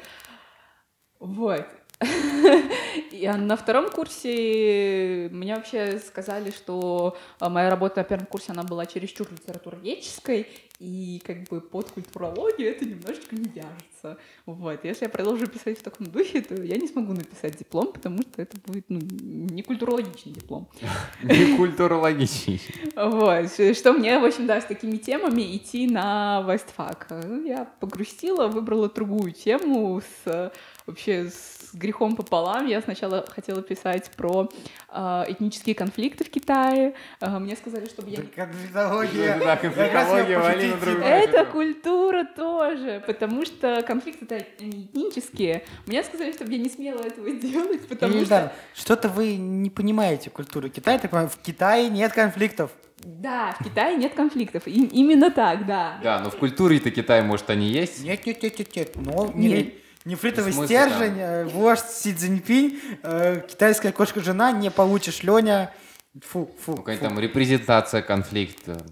Вот. 1.19 1.65
И 3.12 3.27
на 3.27 3.57
втором 3.57 3.89
курсе 3.89 5.29
мне 5.31 5.55
вообще 5.55 5.99
сказали, 5.99 6.51
что 6.51 7.17
а, 7.39 7.49
моя 7.49 7.69
работа 7.69 7.97
на 7.97 8.03
первом 8.05 8.25
курсе, 8.25 8.53
она 8.53 8.63
была 8.63 8.85
чересчур 8.85 9.27
литературоведческой, 9.29 10.47
и 10.79 11.21
как 11.25 11.43
бы 11.49 11.59
под 11.59 11.91
культурологию 11.91 12.71
это 12.71 12.85
немножечко 12.85 13.35
не 13.35 13.49
вяжется. 13.49 14.17
Вот. 14.45 14.85
Если 14.85 15.05
я 15.05 15.09
продолжу 15.09 15.45
писать 15.47 15.77
в 15.77 15.83
таком 15.83 16.07
духе, 16.07 16.41
то 16.41 16.55
я 16.55 16.77
не 16.77 16.88
смогу 16.88 17.12
написать 17.12 17.57
диплом, 17.57 17.91
потому 17.91 18.21
что 18.21 18.41
это 18.41 18.55
будет 18.65 18.85
ну, 18.88 18.99
не 19.01 19.62
культурологичный 19.62 20.31
диплом. 20.31 20.69
Не 21.23 21.57
культурологичный. 21.57 22.62
Вот, 22.95 23.75
что 23.75 23.91
мне, 23.91 24.19
в 24.19 24.25
общем, 24.25 24.47
да, 24.47 24.62
с 24.62 24.65
такими 24.65 24.95
темами 24.95 25.57
идти 25.57 25.85
на 25.85 26.45
Вестфак. 26.47 27.07
Ну, 27.09 27.45
Я 27.45 27.65
погрустила, 27.65 28.47
выбрала 28.47 28.89
другую 28.89 29.33
тему 29.33 30.01
с 30.01 30.27
э, 30.27 30.51
вообще 30.89 31.30
с 31.30 31.73
грехом 31.73 32.15
пополам. 32.15 32.65
Я 32.67 32.82
сначала 32.82 33.25
хотела 33.28 33.62
писать 33.62 34.10
про 34.17 34.49
э, 34.91 35.23
этнические 35.28 35.75
конфликты 35.75 36.23
в 36.23 36.30
Китае. 36.30 36.95
Э, 37.21 37.38
мне 37.39 37.56
сказали, 37.56 37.86
чтобы 37.86 38.10
я... 38.10 38.17
не- 38.17 38.23
Конфликтология. 38.23 39.39
Да, 39.39 39.56
конфликтология, 39.56 40.39
вали 40.39 40.67
на 40.67 40.73
пошутить 40.73 40.82
другую. 40.82 41.06
Это 41.06 41.45
культура 41.45 42.23
тоже, 42.23 43.04
потому 43.06 43.45
что 43.45 43.84
конфликты-то 43.84 44.43
не 44.60 44.86
этнические. 44.86 45.63
Мне 45.86 46.04
сказали, 46.04 46.32
чтобы 46.32 46.52
я 46.54 46.58
не 46.58 46.69
смела 46.69 47.02
этого 47.04 47.30
делать, 47.39 47.88
потому 47.88 48.25
что... 48.25 48.52
Что-то 48.73 49.10
вы 49.10 49.36
не 49.36 49.69
понимаете 49.69 50.30
культуру 50.30 50.69
Китая. 50.69 50.97
Так 50.97 51.12
понимаю, 51.12 51.30
в 51.30 51.38
Китае 51.38 51.89
нет 51.89 52.13
конфликтов. 52.13 52.71
Да, 53.04 53.56
в 53.60 53.63
Китае 53.63 53.95
нет 53.95 54.13
конфликтов. 54.13 54.67
И 54.67 54.86
именно 54.86 55.32
так, 55.32 55.65
да. 55.65 55.99
Да, 56.04 56.19
но 56.19 56.30
в 56.32 56.36
культуре-то 56.36 56.91
Китая, 56.91 57.23
может, 57.23 57.49
они 57.49 57.67
есть? 57.69 58.04
Нет, 58.04 58.25
нет, 58.25 58.43
нет, 58.43 58.60
нет, 58.60 58.75
нет. 58.75 58.95
Но 58.95 59.32
Нет. 59.34 59.73
Не, 60.05 60.12
нефритовый 60.12 60.53
Смысл 60.53 60.65
стержень, 60.67 61.19
э, 61.19 61.45
вождь 61.45 61.89
Си 61.89 62.13
Цзиньпинь, 62.13 62.79
э, 63.03 63.41
китайская 63.47 63.91
кошка-жена, 63.91 64.51
не 64.51 64.71
получишь, 64.71 65.23
Леня. 65.23 65.73
Фу, 66.21 66.49
фу, 66.59 66.71
Ну, 66.71 66.77
какая 66.77 66.97
фу. 66.97 67.03
там 67.05 67.19
репрезентация 67.19 68.01
конфликта. 68.01 68.83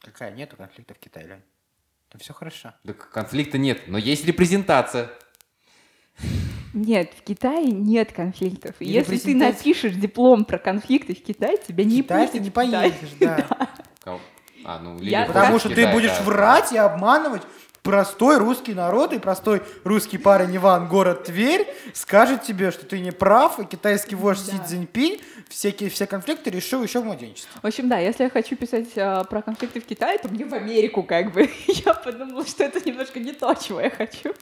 Какая? 0.00 0.30
Нету 0.30 0.56
конфликта 0.56 0.94
в 0.94 0.98
Китае, 0.98 1.26
Лень. 1.26 1.42
Там 2.10 2.20
все 2.20 2.32
хорошо. 2.32 2.74
Да 2.84 2.92
конфликта 2.92 3.58
нет, 3.58 3.82
но 3.88 3.98
есть 3.98 4.24
репрезентация. 4.24 5.10
Нет, 6.74 7.12
в 7.18 7.22
Китае 7.22 7.66
нет 7.70 8.12
конфликтов. 8.12 8.74
И 8.78 8.86
если 8.86 9.18
ты 9.18 9.34
напишешь 9.34 9.92
диплом 9.92 10.44
про 10.44 10.58
конфликты 10.58 11.14
в 11.14 11.22
Китае, 11.22 11.58
тебя 11.58 11.84
не 11.84 12.02
Китай 12.02 12.28
ты 12.28 12.38
не 12.40 12.50
поедешь, 12.50 13.10
да. 13.20 13.46
А, 14.64 14.78
ну, 14.78 14.96
Я- 15.00 15.24
Потому 15.26 15.58
что 15.58 15.70
ты 15.70 15.88
будешь 15.88 16.16
да. 16.16 16.22
врать 16.22 16.70
и 16.70 16.76
обманывать. 16.76 17.42
Простой 17.82 18.38
русский 18.38 18.74
народ 18.74 19.12
и 19.12 19.18
простой 19.18 19.60
русский 19.82 20.16
парень 20.16 20.54
Иван, 20.56 20.88
город 20.88 21.24
Тверь, 21.24 21.66
скажет 21.94 22.44
тебе, 22.44 22.70
что 22.70 22.86
ты 22.86 23.00
не 23.00 23.10
прав, 23.10 23.58
и 23.58 23.64
китайский 23.64 24.14
вождь 24.14 24.46
Си 24.46 24.56
Да. 24.56 24.64
Цзиньпинь 24.64 25.20
все, 25.48 25.72
ки- 25.72 25.88
все 25.88 26.06
конфликты 26.06 26.50
решил 26.50 26.82
еще 26.82 27.00
в 27.00 27.04
младенчестве. 27.04 27.50
В 27.60 27.66
общем, 27.66 27.88
да, 27.88 27.98
если 27.98 28.22
я 28.24 28.30
хочу 28.30 28.54
писать 28.54 28.96
а, 28.96 29.24
про 29.24 29.42
конфликты 29.42 29.80
в 29.80 29.84
Китае, 29.84 30.18
то 30.18 30.28
мне 30.28 30.44
в 30.44 30.54
Америку 30.54 31.02
как 31.02 31.32
бы. 31.32 31.50
Я 31.66 31.94
подумала, 31.94 32.46
что 32.46 32.62
это 32.62 32.80
немножко 32.88 33.18
не 33.18 33.32
то, 33.32 33.52
чего 33.54 33.80
я 33.80 33.90
хочу. 33.90 34.32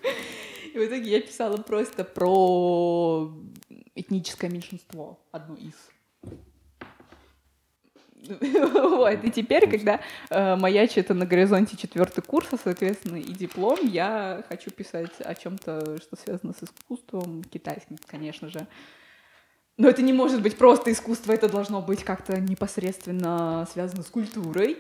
И 0.75 0.79
в 0.79 0.85
итоге 0.85 1.11
я 1.11 1.21
писала 1.21 1.57
просто 1.57 2.05
про 2.05 3.33
этническое 3.95 4.51
меньшинство, 4.51 5.19
одно 5.33 5.57
из. 5.57 5.73
Вот, 9.01 9.25
и 9.25 9.31
теперь, 9.31 9.69
когда 9.69 10.01
э, 10.29 10.57
маячит 10.57 11.09
на 11.09 11.27
горизонте 11.27 11.77
четвертый 11.77 12.23
курс, 12.23 12.49
а, 12.53 12.59
соответственно, 12.63 13.17
и 13.17 13.33
диплом, 13.33 13.79
я 13.83 14.45
хочу 14.49 14.71
писать 14.71 15.21
о 15.21 15.35
чем-то, 15.35 16.01
что 16.01 16.17
связано 16.17 16.53
с 16.53 16.63
искусством 16.63 17.43
китайским, 17.45 17.97
конечно 18.07 18.49
же. 18.49 18.67
Но 19.77 19.89
это 19.89 20.03
не 20.03 20.13
может 20.13 20.43
быть 20.43 20.59
просто 20.59 20.93
искусство, 20.93 21.33
это 21.33 21.49
должно 21.49 21.81
быть 21.81 22.05
как-то 22.05 22.39
непосредственно 22.39 23.67
связано 23.73 24.03
с 24.03 24.09
культурой. 24.09 24.77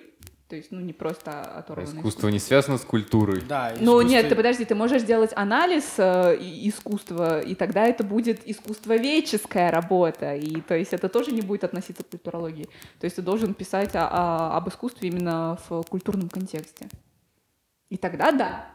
То 0.50 0.56
есть, 0.56 0.72
ну, 0.72 0.80
не 0.80 0.92
просто 0.92 1.40
оторвано. 1.42 2.00
Искусство 2.00 2.28
не 2.28 2.40
связано 2.40 2.76
с 2.76 2.80
культурой. 2.80 3.40
Да, 3.40 3.70
Ну 3.78 4.00
искусство- 4.00 4.08
нет, 4.08 4.28
ты 4.28 4.34
подожди, 4.34 4.64
ты 4.64 4.74
можешь 4.74 5.02
сделать 5.02 5.30
анализ 5.36 5.94
э, 5.96 6.36
искусства, 6.40 7.40
и 7.40 7.54
тогда 7.54 7.84
это 7.84 8.02
будет 8.02 8.40
искусствоведческая 8.48 9.70
работа, 9.70 10.34
и 10.34 10.60
то 10.60 10.74
есть 10.76 10.92
это 10.92 11.08
тоже 11.08 11.30
не 11.30 11.40
будет 11.40 11.62
относиться 11.62 12.02
к 12.02 12.08
культурологии. 12.08 12.68
То 12.98 13.04
есть 13.04 13.14
ты 13.16 13.22
должен 13.22 13.54
писать 13.54 13.94
о- 13.94 14.08
о- 14.08 14.56
об 14.56 14.68
искусстве 14.68 15.08
именно 15.08 15.56
в 15.68 15.82
культурном 15.84 16.28
контексте. 16.28 16.88
И 17.88 17.96
тогда 17.96 18.32
да. 18.32 18.70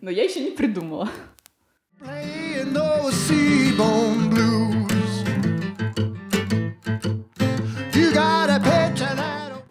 Но 0.00 0.10
я 0.10 0.24
еще 0.24 0.40
не 0.40 0.50
придумала. 0.52 1.10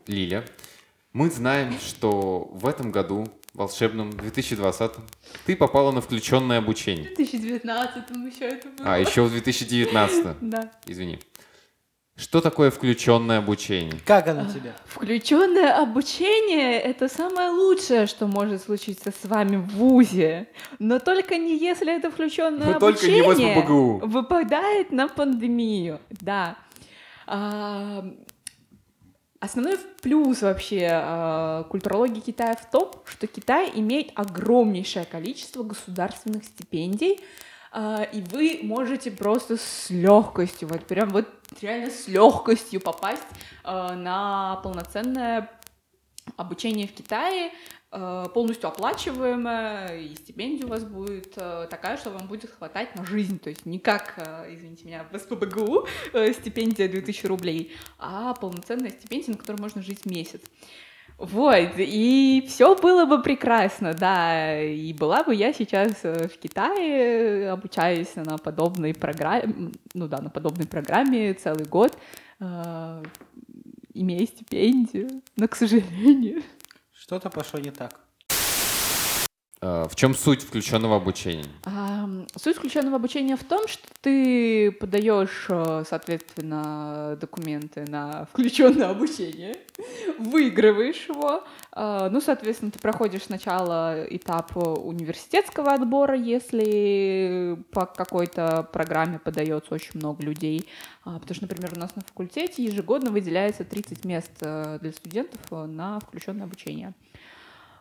Лиля, 0.08 0.44
мы 1.14 1.30
знаем, 1.30 1.74
что 1.80 2.50
в 2.52 2.68
этом 2.68 2.92
году, 2.92 3.28
волшебном 3.54 4.12
2020, 4.12 4.92
ты 5.46 5.56
попала 5.56 5.92
на 5.92 6.02
включенное 6.02 6.58
обучение. 6.58 7.10
В 7.12 7.16
2019 7.16 8.04
еще 8.34 8.46
это 8.46 8.68
было. 8.70 8.96
А, 8.96 9.00
еще 9.00 9.22
в 9.24 9.30
2019. 9.32 10.38
Да. 10.42 10.72
Извини. 10.88 11.20
Что 12.16 12.42
такое 12.42 12.70
включенное 12.70 13.40
обучение? 13.40 13.96
Как 14.06 14.28
оно 14.28 14.46
тебе? 14.46 14.74
Включенное 14.86 15.82
обучение— 15.82 16.80
это 16.82 17.10
самое 17.10 17.50
лучшее, 17.50 18.06
что 18.06 18.28
может 18.28 18.62
случиться 18.64 19.12
с 19.12 19.28
вами 19.28 19.56
в 19.58 19.70
ВУЗе. 19.70 20.48
Но 20.78 21.00
только 21.00 21.38
не 21.38 21.58
если 21.58 21.96
это 21.96 22.12
включенное 22.12 22.74
Но 22.74 22.80
только 22.80 23.08
не 23.08 23.22
обучение 23.22 23.56
в 23.56 23.62
СПбГУ. 23.64 24.08
выпадает 24.08 24.92
на 24.92 25.08
пандемию. 25.08 26.00
Да. 26.12 26.56
А, 27.26 28.06
Основной 29.44 29.78
плюс 30.02 30.42
вообще 30.42 30.88
а, 30.90 31.64
культурологии 31.64 32.22
Китая 32.22 32.56
в 32.56 32.72
том, 32.72 32.94
что 33.04 33.28
Китай 33.28 33.70
имеет 33.76 34.12
огромнейшее 34.16 35.04
количество 35.04 35.64
государственных 35.64 36.46
стипендий, 36.46 37.20
а, 37.74 38.04
и 38.04 38.22
вы 38.22 38.62
можете 38.64 39.12
просто 39.12 39.58
с 39.58 39.90
легкостью, 39.90 40.70
вот 40.70 40.86
прям 40.86 41.10
вот 41.10 41.28
реально 41.60 41.92
с 41.92 42.08
легкостью 42.08 42.80
попасть 42.80 43.22
а, 43.66 43.96
на 43.96 44.62
полноценное 44.64 45.50
обучение 46.38 46.88
в 46.88 46.94
Китае, 46.94 47.52
а, 47.96 48.28
полностью 48.30 48.70
оплачиваемое, 48.70 50.00
и 50.00 50.16
стипендия 50.16 50.66
у 50.66 50.70
вас 50.70 50.84
будет 50.84 51.34
а, 51.38 51.68
такая, 51.68 51.98
что 51.98 52.10
вам 52.10 52.28
будет 52.28 52.50
хватать 52.50 52.96
на 52.96 53.06
жизнь. 53.06 53.38
То 53.40 53.50
есть 53.52 53.66
не 53.68 53.78
как, 53.78 54.16
а, 54.18 54.46
извините 54.50 54.86
меня, 54.86 55.06
в 55.12 55.18
СПбГУ 55.18 55.88
э, 56.14 56.34
стипендия 56.34 56.88
2000 56.88 57.26
рублей, 57.28 57.72
а 58.00 58.34
полноценная 58.34 58.90
стипендия, 58.90 59.34
на 59.34 59.38
которой 59.38 59.62
можно 59.62 59.84
жить 59.84 60.08
месяц. 60.08 60.42
Вот, 61.20 61.74
и 61.78 62.44
все 62.48 62.76
было 62.76 63.06
бы 63.06 63.22
прекрасно, 63.22 63.94
да, 63.94 64.60
и 64.60 64.92
была 64.94 65.24
бы 65.24 65.36
я 65.36 65.54
сейчас 65.54 66.00
э, 66.04 66.28
в 66.28 66.40
Китае, 66.40 67.52
обучаясь 67.52 68.16
на 68.16 68.40
подобной 68.40 68.96
программе, 68.96 69.72
ну 69.94 70.08
да, 70.08 70.20
на 70.20 70.32
подобной 70.32 70.66
программе 70.66 71.36
целый 71.36 71.66
год, 71.66 71.96
э, 72.40 73.04
имея 73.94 74.26
стипендию, 74.26 75.22
но, 75.36 75.48
к 75.48 75.56
сожалению, 75.56 76.44
Что-то 76.92 77.30
пошло 77.30 77.60
не 77.60 77.72
так. 77.72 78.00
А, 79.66 79.88
В 79.88 79.96
чем 79.96 80.14
суть 80.14 80.42
включенного 80.42 80.98
обучения? 80.98 81.46
Суть 82.36 82.58
включенного 82.58 82.98
обучения 82.98 83.38
в 83.38 83.44
том, 83.46 83.66
что 83.68 83.88
ты 84.02 84.72
подаешь, 84.72 85.46
э, 85.48 85.84
соответственно, 85.90 87.18
документы 87.22 87.86
на 87.88 88.26
включенное 88.26 88.90
обучение, 88.90 89.56
выигрываешь 90.20 91.08
его, 91.08 91.44
э, 91.76 92.10
ну, 92.12 92.20
соответственно, 92.20 92.72
ты 92.72 92.80
проходишь 92.80 93.24
сначала 93.24 94.04
этап 94.10 94.52
э, 94.58 94.60
университетского 94.60 95.72
отбора, 95.74 96.16
если 96.16 97.58
по 97.72 97.86
какой-то 97.86 98.68
программе 98.74 99.18
подается 99.20 99.74
очень 99.74 99.92
много 99.96 100.24
людей, 100.24 100.68
А, 101.06 101.20
потому 101.20 101.36
что, 101.36 101.44
например, 101.48 101.72
у 101.76 101.80
нас 101.80 101.96
на 101.96 102.02
факультете 102.02 102.64
ежегодно 102.64 103.12
выделяется 103.12 103.64
30 103.64 104.06
мест 104.06 104.32
э, 104.42 104.78
для 104.82 104.92
студентов 104.92 105.40
э, 105.52 105.66
на 105.66 106.00
включенное 106.02 106.46
обучение. 106.46 106.94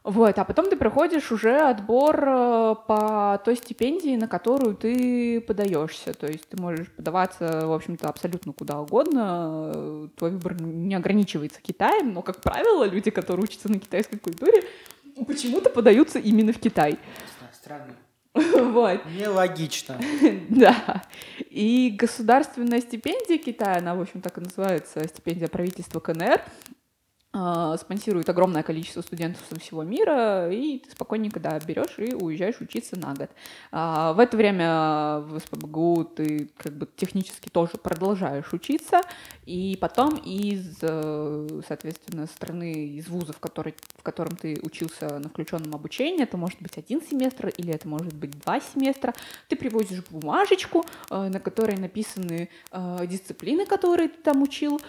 Вот, 0.05 0.37
а 0.37 0.45
потом 0.45 0.69
ты 0.69 0.77
проходишь 0.77 1.31
уже 1.31 1.61
отбор 1.61 2.25
э, 2.27 2.75
по 2.89 3.41
той 3.45 3.57
стипендии, 3.57 4.17
на 4.17 4.27
которую 4.27 4.75
ты 4.75 5.41
подаешься. 5.41 6.13
То 6.13 6.27
есть 6.27 6.49
ты 6.49 6.61
можешь 6.61 6.91
подаваться, 6.91 7.67
в 7.69 7.73
общем-то, 7.73 8.09
абсолютно 8.09 8.53
куда 8.53 8.81
угодно. 8.81 10.11
Твой 10.17 10.33
выбор 10.33 10.61
не 10.61 10.97
ограничивается 10.97 11.61
Китаем, 11.63 12.13
но, 12.13 12.23
как 12.23 12.41
правило, 12.41 12.85
люди, 12.85 13.11
которые 13.13 13.45
учатся 13.45 13.71
на 13.71 13.79
китайской 13.79 14.19
культуре, 14.19 14.65
почему-то 15.25 15.71
подаются 15.71 16.19
именно 16.19 16.53
в 16.53 16.59
Китай. 16.59 16.99
Странно. 17.53 17.95
Вот. 18.35 19.01
Нелогично. 19.17 19.97
Да. 20.49 21.05
И 21.49 21.95
государственная 21.97 22.81
стипендия 22.81 23.39
Китая, 23.39 23.77
она, 23.77 23.95
в 23.95 24.01
общем, 24.01 24.21
так 24.21 24.39
и 24.39 24.41
называется, 24.41 25.07
стипендия 25.07 25.49
правительства 25.49 26.01
КНР, 26.01 26.41
спонсирует 27.35 28.29
огромное 28.29 28.63
количество 28.63 29.01
студентов 29.01 29.43
со 29.49 29.59
всего 29.59 29.83
мира, 29.83 30.53
и 30.53 30.81
ты 30.81 30.91
спокойненько, 30.91 31.41
да, 31.41 31.59
берешь 31.61 31.99
и 31.99 32.15
уезжаешь 32.15 32.61
учиться 32.61 32.99
на 32.99 33.15
год. 33.15 33.31
А, 33.71 34.13
В 34.13 34.19
это 34.19 34.37
время 34.37 35.21
в 35.21 35.39
СПбГУ 35.39 36.05
ты 36.15 36.51
как 36.59 36.75
бы 36.75 36.87
технически 36.95 37.49
тоже 37.49 37.79
продолжаешь 37.79 38.53
учиться, 38.53 39.01
и 39.47 39.79
потом 39.81 40.17
из, 40.17 40.77
э, 40.83 41.49
соответственно, 41.67 42.27
страны, 42.27 42.89
из 42.89 43.09
вуза, 43.09 43.33
в, 43.33 43.39
который, 43.39 43.75
в 43.97 44.03
котором 44.03 44.37
ты 44.37 44.61
учился 44.63 45.19
на 45.19 45.31
включенном 45.31 45.75
обучении, 45.75 46.23
это 46.23 46.37
может 46.37 46.61
быть 46.61 46.77
один 46.77 47.01
семестр 47.01 47.49
или 47.49 47.73
это 47.73 47.89
может 47.89 48.13
быть 48.13 48.39
два 48.41 48.61
семестра, 48.61 49.15
ты 49.49 49.57
привозишь 49.57 50.05
бумажечку, 50.11 50.85
э, 51.11 51.29
на 51.29 51.41
которой 51.41 51.79
написаны 51.79 52.51
э, 52.73 53.07
дисциплины, 53.07 53.65
которые 53.65 54.11
ты 54.11 54.21
там 54.21 54.43
учил, 54.43 54.81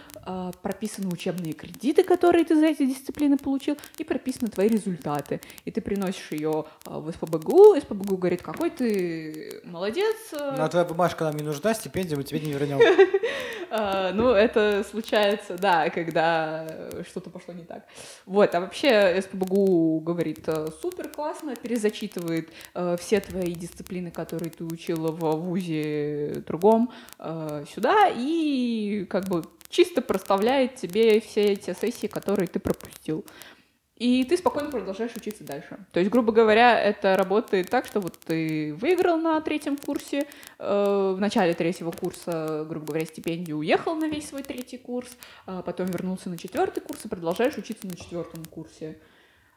прописаны 0.61 1.09
учебные 1.09 1.53
кредиты, 1.53 2.03
которые 2.03 2.32
ты 2.41 2.55
за 2.55 2.65
эти 2.65 2.85
дисциплины 2.85 3.37
получил, 3.37 3.77
и 3.97 4.03
прописаны 4.03 4.49
твои 4.49 4.67
результаты. 4.67 5.39
И 5.65 5.71
ты 5.71 5.81
приносишь 5.81 6.31
ее 6.31 6.65
э, 6.85 6.89
в 6.89 7.11
СПбГУ, 7.11 7.75
СПбГУ 7.79 8.17
говорит, 8.17 8.41
какой 8.41 8.71
ты 8.71 9.61
молодец. 9.63 10.15
э, 10.31 10.55
Но 10.57 10.67
твоя 10.67 10.85
бумажка 10.85 11.25
нам 11.25 11.35
не 11.35 11.43
нужна, 11.43 11.73
стипендию 11.75 12.17
мы 12.17 12.23
тебе 12.23 12.39
не 12.39 12.53
вернем. 12.53 12.79
а, 13.69 14.11
Ну, 14.13 14.29
это 14.29 14.83
случается, 14.89 15.57
да, 15.57 15.89
когда 15.89 16.89
что-то 17.07 17.29
пошло 17.29 17.53
не 17.53 17.63
так. 17.63 17.85
Вот, 18.25 18.55
а 18.55 18.61
вообще 18.61 19.21
СПбГУ 19.21 19.99
говорит 19.99 20.43
э, 20.47 20.69
супер 20.81 21.09
классно, 21.09 21.55
перезачитывает 21.55 22.49
э, 22.73 22.97
все 22.99 23.19
твои 23.19 23.53
дисциплины, 23.53 24.09
которые 24.09 24.49
ты 24.49 24.63
учила 24.63 25.11
в 25.11 25.35
ВУЗе 25.35 26.43
другом, 26.47 26.91
сюда 27.73 28.09
и 28.15 29.05
как 29.09 29.27
бы 29.27 29.43
чисто 29.73 30.01
проставляет 30.01 30.75
тебе 30.75 31.19
все 31.19 31.55
те 31.55 31.73
сессии, 31.73 32.07
которые 32.07 32.47
ты 32.47 32.59
пропустил. 32.59 33.25
И 33.95 34.23
ты 34.25 34.37
спокойно 34.37 34.71
продолжаешь 34.71 35.15
учиться 35.15 35.43
дальше. 35.43 35.77
То 35.91 35.99
есть, 35.99 36.11
грубо 36.11 36.31
говоря, 36.31 36.79
это 36.79 37.15
работает 37.15 37.69
так, 37.69 37.85
что 37.85 37.99
вот 37.99 38.17
ты 38.19 38.73
выиграл 38.73 39.17
на 39.17 39.39
третьем 39.39 39.77
курсе, 39.77 40.27
э, 40.57 41.13
в 41.15 41.19
начале 41.19 41.53
третьего 41.53 41.91
курса, 41.91 42.65
грубо 42.67 42.87
говоря, 42.87 43.05
стипендию, 43.05 43.57
уехал 43.57 43.95
на 43.95 44.07
весь 44.07 44.29
свой 44.29 44.41
третий 44.41 44.77
курс, 44.77 45.15
а 45.45 45.61
потом 45.61 45.87
вернулся 45.87 46.29
на 46.29 46.37
четвертый 46.37 46.81
курс 46.81 47.05
и 47.05 47.07
продолжаешь 47.07 47.57
учиться 47.57 47.85
на 47.85 47.95
четвертом 47.95 48.43
курсе 48.45 48.99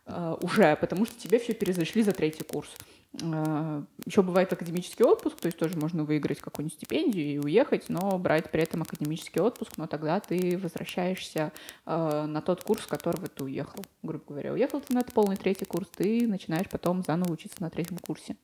э, 0.06 0.36
уже, 0.40 0.76
потому 0.76 1.06
что 1.06 1.18
тебе 1.18 1.38
все 1.38 1.54
перезашли 1.54 2.02
за 2.02 2.12
третий 2.12 2.44
курс. 2.44 2.70
Еще 3.12 4.22
бывает 4.22 4.52
академический 4.52 5.04
отпуск, 5.04 5.40
то 5.40 5.46
есть 5.46 5.58
тоже 5.58 5.76
можно 5.76 6.04
выиграть 6.04 6.40
какую-нибудь 6.40 6.76
стипендию 6.76 7.26
и 7.26 7.38
уехать, 7.38 7.88
но 7.88 8.18
брать 8.18 8.50
при 8.50 8.62
этом 8.62 8.82
академический 8.82 9.40
отпуск, 9.40 9.72
но 9.78 9.86
тогда 9.86 10.20
ты 10.20 10.58
возвращаешься 10.58 11.52
э, 11.86 12.26
на 12.26 12.42
тот 12.42 12.62
курс, 12.62 12.82
с 12.82 12.86
которого 12.86 13.28
ты 13.28 13.44
уехал. 13.44 13.84
Грубо 14.02 14.24
говоря, 14.28 14.52
уехал 14.52 14.80
ты 14.80 14.92
на 14.92 15.00
этот 15.00 15.14
полный 15.14 15.36
третий 15.36 15.64
курс, 15.64 15.88
ты 15.96 16.26
начинаешь 16.26 16.68
потом 16.68 17.02
заново 17.02 17.32
учиться 17.32 17.56
на 17.60 17.70
третьем 17.70 17.98
курсе. 17.98 18.36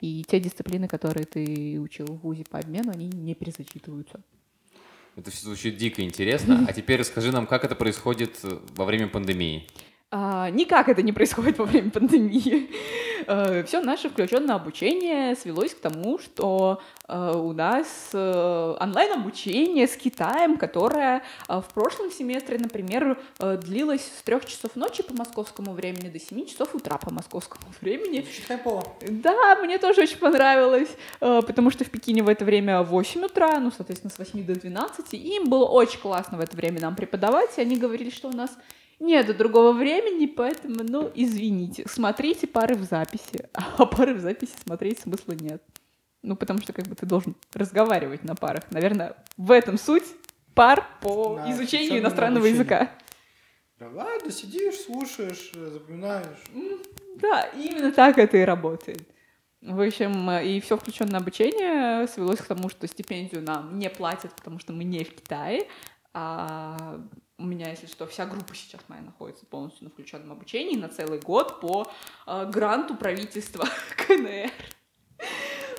И 0.00 0.24
те 0.24 0.40
дисциплины, 0.40 0.88
которые 0.88 1.26
ты 1.26 1.78
учил 1.78 2.06
в 2.06 2.20
ВУЗе 2.20 2.44
по 2.48 2.58
обмену, 2.58 2.92
они 2.92 3.06
не 3.08 3.34
перезачитываются. 3.34 4.22
Это 5.16 5.30
все 5.30 5.44
звучит 5.44 5.76
дико 5.76 6.02
интересно. 6.02 6.66
А 6.68 6.72
теперь 6.72 7.00
расскажи 7.00 7.30
нам, 7.30 7.46
как 7.46 7.64
это 7.64 7.74
происходит 7.74 8.38
э, 8.42 8.58
во 8.74 8.84
время 8.84 9.08
пандемии. 9.08 9.68
А, 10.16 10.48
никак 10.50 10.88
это 10.88 11.02
не 11.02 11.10
происходит 11.10 11.58
во 11.58 11.64
время 11.64 11.90
пандемии. 11.90 12.70
Все 13.66 13.80
наше 13.80 14.08
включенное 14.08 14.54
обучение 14.54 15.34
свелось 15.34 15.74
к 15.74 15.80
тому, 15.80 16.20
что 16.20 16.80
э, 17.08 17.32
у 17.34 17.52
нас 17.52 18.10
э, 18.12 18.76
онлайн-обучение 18.78 19.88
с 19.88 19.96
Китаем, 19.96 20.56
которое 20.56 21.24
э, 21.48 21.60
в 21.60 21.64
прошлом 21.74 22.12
семестре, 22.12 22.58
например, 22.58 23.18
э, 23.40 23.56
длилось 23.56 24.02
с 24.02 24.22
трех 24.22 24.44
часов 24.44 24.76
ночи 24.76 25.02
по 25.02 25.14
московскому 25.14 25.72
времени 25.72 26.10
до 26.10 26.20
7 26.20 26.46
часов 26.46 26.74
утра 26.74 26.96
по 26.98 27.12
московскому 27.12 27.64
времени. 27.80 28.24
Да, 29.00 29.56
мне 29.56 29.78
тоже 29.78 30.02
очень 30.02 30.18
понравилось, 30.18 30.90
э, 31.20 31.42
потому 31.44 31.70
что 31.70 31.84
в 31.84 31.90
Пекине 31.90 32.22
в 32.22 32.28
это 32.28 32.44
время 32.44 32.82
8 32.82 33.24
утра, 33.24 33.58
ну, 33.58 33.72
соответственно, 33.74 34.12
с 34.12 34.18
8 34.18 34.44
до 34.44 34.54
12, 34.54 35.14
и 35.14 35.16
им 35.16 35.48
было 35.48 35.64
очень 35.64 35.98
классно 35.98 36.38
в 36.38 36.40
это 36.40 36.54
время 36.56 36.80
нам 36.80 36.94
преподавать, 36.94 37.56
и 37.56 37.62
они 37.62 37.76
говорили, 37.76 38.10
что 38.10 38.28
у 38.28 38.32
нас 38.32 38.50
нет 39.00 39.36
другого 39.36 39.72
времени, 39.72 40.26
поэтому, 40.26 40.82
ну, 40.82 41.10
извините, 41.14 41.84
смотрите 41.88 42.46
пары 42.46 42.74
в 42.74 42.84
записи, 42.84 43.48
а 43.52 43.86
пары 43.86 44.14
в 44.14 44.20
записи 44.20 44.52
смотреть 44.62 45.00
смысла 45.00 45.32
нет. 45.32 45.62
Ну, 46.22 46.36
потому 46.36 46.60
что 46.60 46.72
как 46.72 46.86
бы 46.86 46.94
ты 46.94 47.04
должен 47.04 47.36
разговаривать 47.52 48.24
на 48.24 48.34
парах. 48.34 48.64
Наверное, 48.70 49.16
в 49.36 49.50
этом 49.50 49.76
суть 49.76 50.04
пар 50.54 50.86
по 51.02 51.36
На 51.36 51.52
изучению 51.52 52.00
иностранного 52.00 52.46
языка. 52.46 52.90
Да 53.78 53.88
ладно, 53.90 54.30
сидишь, 54.30 54.76
слушаешь, 54.76 55.50
э, 55.54 55.66
запоминаешь. 55.66 56.38
Да, 57.16 57.42
именно 57.56 57.92
так 57.92 58.18
это 58.18 58.36
и 58.38 58.42
работает. 58.42 59.06
В 59.60 59.80
общем, 59.80 60.30
э, 60.30 60.46
и 60.46 60.60
все 60.60 60.76
включенное 60.76 61.20
обучение 61.20 62.06
свелось 62.06 62.38
к 62.38 62.46
тому, 62.46 62.68
что 62.68 62.86
стипендию 62.86 63.42
нам 63.42 63.78
не 63.78 63.90
платят, 63.90 64.34
потому 64.36 64.58
что 64.60 64.72
мы 64.72 64.84
не 64.84 65.04
в 65.04 65.14
Китае. 65.14 65.66
А 66.12 67.00
у 67.38 67.44
меня, 67.44 67.70
если 67.70 67.86
что, 67.86 68.06
вся 68.06 68.26
группа 68.26 68.54
сейчас 68.54 68.80
моя 68.88 69.02
находится 69.02 69.44
полностью 69.46 69.84
на 69.84 69.90
включенном 69.90 70.32
обучении 70.32 70.76
на 70.76 70.88
целый 70.88 71.18
год 71.18 71.60
по 71.60 71.90
э, 72.26 72.50
гранту 72.50 72.94
правительства 72.94 73.66
КНР. 74.06 74.50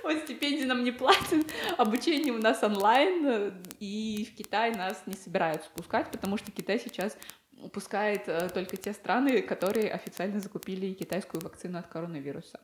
Вот 0.03 0.17
стипендии 0.19 0.65
нам 0.65 0.83
не 0.83 0.91
платят, 0.91 1.45
обучение 1.77 2.33
у 2.33 2.37
нас 2.37 2.61
онлайн, 2.61 3.25
э, 3.25 3.51
и 3.79 4.29
в 4.31 4.37
Китай 4.37 4.75
нас 4.75 5.03
не 5.05 5.15
собираются 5.15 5.69
пускать, 5.73 6.11
потому 6.11 6.37
что 6.37 6.51
Китай 6.51 6.79
сейчас 6.79 7.17
пускает 7.71 8.27
э, 8.27 8.49
только 8.49 8.77
те 8.77 8.93
страны, 8.93 9.41
которые 9.41 9.91
официально 9.91 10.39
закупили 10.39 10.93
китайскую 10.93 11.41
вакцину 11.41 11.79
от 11.79 11.87
коронавируса. 11.87 12.59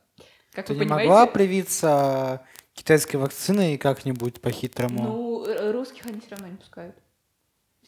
Как 0.52 0.66
Ты 0.66 0.74
вы 0.74 0.80
не 0.80 0.84
понимаете, 0.84 1.08
могла 1.08 1.26
привиться 1.26 2.46
китайской 2.74 3.16
вакциной 3.16 3.78
как-нибудь 3.78 4.40
по-хитрому? 4.40 5.02
ну, 5.02 5.44
э, 5.46 5.72
русских 5.72 6.06
они 6.06 6.20
все 6.20 6.30
равно 6.30 6.48
не 6.48 6.56
пускают. 6.56 6.94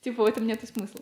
Типа 0.05 0.23
в 0.23 0.27
этом 0.27 0.47
нет 0.47 0.63
и 0.63 0.67
смысла. 0.67 1.01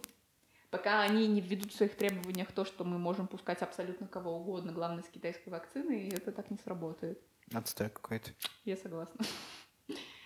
Пока 0.70 1.02
они 1.02 1.26
не 1.26 1.40
введут 1.40 1.72
в 1.72 1.76
своих 1.76 1.96
требованиях 1.96 2.52
то, 2.52 2.64
что 2.64 2.84
мы 2.84 2.98
можем 2.98 3.26
пускать 3.26 3.60
абсолютно 3.60 4.06
кого 4.06 4.36
угодно, 4.36 4.70
главное, 4.70 5.02
с 5.02 5.08
китайской 5.08 5.48
вакциной, 5.48 6.08
это 6.08 6.30
так 6.30 6.52
не 6.52 6.56
сработает. 6.56 7.20
Отстой 7.52 7.90
какой-то. 7.90 8.30
Я 8.64 8.76
согласна. 8.76 9.24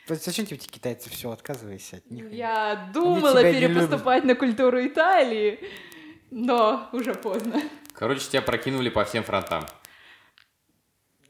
Зачем 0.06 0.44
тебе 0.44 0.58
эти 0.58 0.68
китайцы 0.68 1.08
все, 1.08 1.30
отказывайся 1.30 1.96
от 1.96 2.10
них? 2.10 2.30
Я 2.30 2.90
думала 2.92 3.42
перепоступать 3.42 4.24
на 4.24 4.34
культуру 4.34 4.86
Италии, 4.86 5.58
но 6.30 6.90
уже 6.92 7.14
поздно. 7.14 7.62
Короче, 7.94 8.28
тебя 8.28 8.42
прокинули 8.42 8.90
по 8.90 9.06
всем 9.06 9.24
фронтам. 9.24 9.66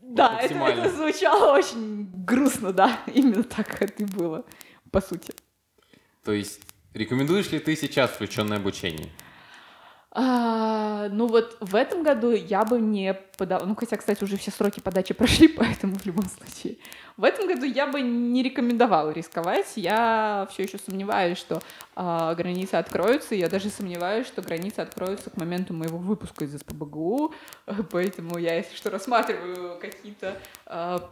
Да, 0.01 0.41
это, 0.41 0.55
это 0.55 0.91
звучало 0.91 1.57
очень 1.57 2.11
грустно, 2.25 2.73
да. 2.73 2.99
Именно 3.07 3.45
так 3.45 3.81
это 3.81 4.03
и 4.03 4.05
было, 4.05 4.45
по 4.91 5.01
сути. 5.01 5.33
То 6.25 6.33
есть, 6.33 6.61
рекомендуешь 6.97 7.51
ли 7.51 7.59
ты 7.59 7.77
сейчас 7.77 8.11
включенное 8.11 8.59
обучение? 8.59 9.09
А, 10.19 11.11
ну 11.11 11.27
вот 11.27 11.59
в 11.61 11.75
этом 11.75 12.03
году 12.03 12.31
я 12.31 12.65
бы 12.65 12.81
не 12.81 13.13
подала, 13.37 13.67
ну 13.67 13.77
хотя, 13.77 13.99
кстати, 13.99 14.25
уже 14.25 14.39
все 14.39 14.51
сроки 14.51 14.81
подачи 14.81 15.13
прошли, 15.15 15.47
поэтому 15.47 15.97
в 15.97 16.07
любом 16.07 16.25
случае. 16.25 16.79
В 17.19 17.25
этом 17.25 17.47
году 17.47 17.67
я 17.67 17.87
бы 17.87 18.01
не 18.01 18.43
рекомендовала 18.43 19.11
рисковать. 19.11 19.73
Я 19.77 20.49
все 20.51 20.63
еще 20.63 20.79
сомневаюсь, 20.79 21.37
что 21.37 21.63
а, 21.95 22.35
границы 22.35 22.77
откроются. 22.77 23.35
Я 23.35 23.51
даже 23.51 23.69
сомневаюсь, 23.69 24.27
что 24.27 24.41
границы 24.41 24.81
откроются 24.81 25.29
к 25.29 25.37
моменту 25.37 25.75
моего 25.75 25.99
выпуска 25.99 26.45
из 26.45 26.59
СПБГУ. 26.59 27.35
Поэтому 27.91 28.39
я, 28.39 28.55
если 28.55 28.75
что, 28.75 28.89
рассматриваю 28.89 29.79
какие-то 29.79 30.39
а, 30.65 31.11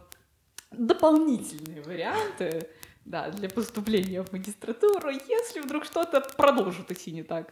дополнительные 0.71 1.83
варианты 1.83 2.69
да, 3.05 3.29
для 3.29 3.49
поступления 3.49 4.23
в 4.23 4.31
магистратуру, 4.31 5.09
если 5.09 5.61
вдруг 5.61 5.85
что-то 5.85 6.21
продолжит 6.21 6.91
идти 6.91 7.11
не 7.11 7.23
так. 7.23 7.51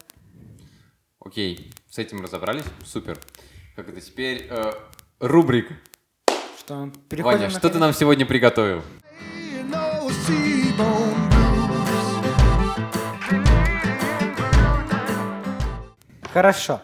Окей, 1.19 1.71
с 1.89 1.97
этим 1.99 2.21
разобрались. 2.21 2.65
Супер. 2.83 3.19
Как 3.75 3.87
это 3.87 4.01
теперь? 4.01 4.47
э, 4.49 4.71
рубрика. 5.19 5.75
Что, 6.59 6.91
переходим 7.09 7.39
Ваня, 7.39 7.53
на 7.53 7.59
что 7.59 7.69
ты 7.69 7.77
нам 7.79 7.93
сегодня 7.93 8.25
приготовил? 8.25 8.81
Хорошо. 16.33 16.81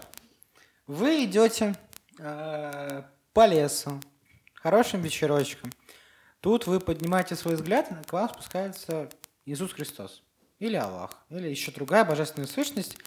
Вы 0.85 1.25
идете 1.25 1.75
э, 2.19 3.03
по 3.33 3.47
лесу, 3.47 3.99
хорошим 4.53 5.01
вечерочком. 5.01 5.71
Тут 6.41 6.67
вы 6.67 6.79
поднимаете 6.79 7.35
свой 7.35 7.55
взгляд, 7.55 7.91
и 7.91 8.07
к 8.07 8.13
вам 8.13 8.29
спускается 8.29 9.09
Иисус 9.45 9.73
Христос. 9.73 10.23
Или 10.59 10.75
Аллах. 10.75 11.11
Или 11.29 11.49
еще 11.49 11.71
другая 11.71 12.05
божественная 12.05 12.47
сущность. 12.47 12.97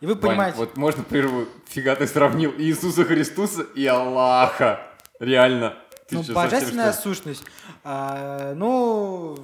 И 0.00 0.06
вы 0.06 0.14
Вань, 0.14 0.22
понимаете... 0.22 0.58
вот 0.58 0.76
можно 0.76 1.02
прерву? 1.02 1.46
Фига 1.68 1.94
ты 1.96 2.06
сравнил 2.06 2.52
Иисуса 2.58 3.04
Христуса 3.04 3.62
и 3.62 3.86
Аллаха. 3.86 4.86
Реально. 5.20 5.78
Ты 6.08 6.16
Ну, 6.16 6.22
совсем, 6.22 6.34
божественная 6.34 6.90
ли? 6.90 6.96
сущность. 6.96 7.44
А, 7.84 8.52
ну, 8.54 9.38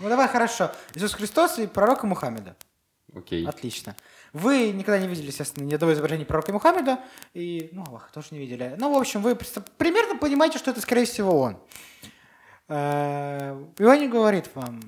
ну, 0.00 0.08
давай 0.08 0.28
хорошо. 0.28 0.72
Иисус 0.94 1.12
Христос 1.12 1.58
и 1.58 1.66
пророка 1.66 2.06
Мухаммеда. 2.06 2.56
Окей. 3.14 3.46
Отлично. 3.46 3.94
Вы 4.32 4.72
никогда 4.72 4.98
не 4.98 5.06
видели, 5.06 5.26
естественно, 5.26 5.64
ни 5.64 5.74
одного 5.74 5.92
изображения 5.92 6.24
пророка 6.24 6.52
Мухаммеда. 6.52 6.98
И, 7.34 7.68
ну, 7.72 7.84
Аллаха 7.86 8.10
тоже 8.12 8.28
не 8.30 8.38
видели. 8.38 8.74
Ну, 8.78 8.92
в 8.94 8.98
общем, 8.98 9.22
вы 9.22 9.36
примерно 9.76 10.16
понимаете, 10.16 10.58
что 10.58 10.70
это, 10.70 10.80
скорее 10.80 11.04
всего, 11.04 11.38
он. 11.38 11.58
Э, 12.68 13.62
И 13.78 13.84
он 13.84 14.10
говорит 14.10 14.50
вам, 14.54 14.80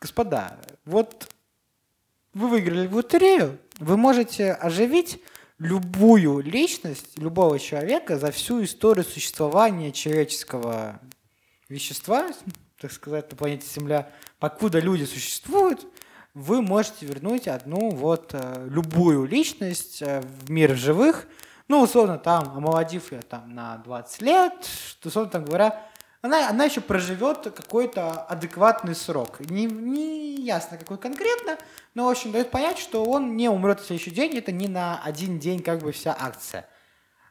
господа, 0.00 0.58
вот 0.84 1.28
вы 2.34 2.48
выиграли 2.48 2.86
в 2.86 2.94
лотерею, 2.96 3.58
вы 3.78 3.96
можете 3.96 4.52
оживить 4.52 5.22
любую 5.58 6.40
личность, 6.40 7.18
любого 7.18 7.58
человека 7.58 8.18
за 8.18 8.30
всю 8.30 8.62
историю 8.62 9.04
существования 9.04 9.92
человеческого 9.92 11.00
вещества, 11.68 12.28
так 12.80 12.92
сказать, 12.92 13.30
на 13.30 13.36
планете 13.36 13.66
Земля, 13.66 14.10
покуда 14.38 14.80
люди 14.80 15.04
существуют, 15.04 15.86
вы 16.34 16.60
можете 16.60 17.06
вернуть 17.06 17.48
одну 17.48 17.90
вот 17.90 18.30
э, 18.34 18.66
любую 18.68 19.24
личность 19.24 20.02
э, 20.02 20.20
в 20.20 20.50
мир 20.50 20.76
живых, 20.76 21.26
ну, 21.68 21.80
условно, 21.80 22.18
там, 22.18 22.54
омолодив 22.54 23.10
ее 23.10 23.22
там 23.22 23.54
на 23.54 23.78
20 23.78 24.22
лет, 24.22 24.52
условно 25.02 25.30
там 25.30 25.44
говоря, 25.46 25.82
она, 26.22 26.48
она 26.48 26.64
еще 26.64 26.80
проживет 26.80 27.52
какой-то 27.54 28.22
адекватный 28.22 28.94
срок. 28.94 29.40
Не, 29.40 29.66
не 29.66 30.40
ясно, 30.40 30.78
какой 30.78 30.98
конкретно, 30.98 31.58
но, 31.94 32.06
в 32.06 32.10
общем, 32.10 32.32
дает 32.32 32.50
понять, 32.50 32.78
что 32.78 33.04
он 33.04 33.36
не 33.36 33.48
умрет 33.48 33.80
в 33.80 33.86
следующий 33.86 34.10
день, 34.10 34.36
это 34.36 34.52
не 34.52 34.68
на 34.68 35.00
один 35.02 35.38
день 35.38 35.62
как 35.62 35.80
бы 35.80 35.92
вся 35.92 36.16
акция. 36.18 36.68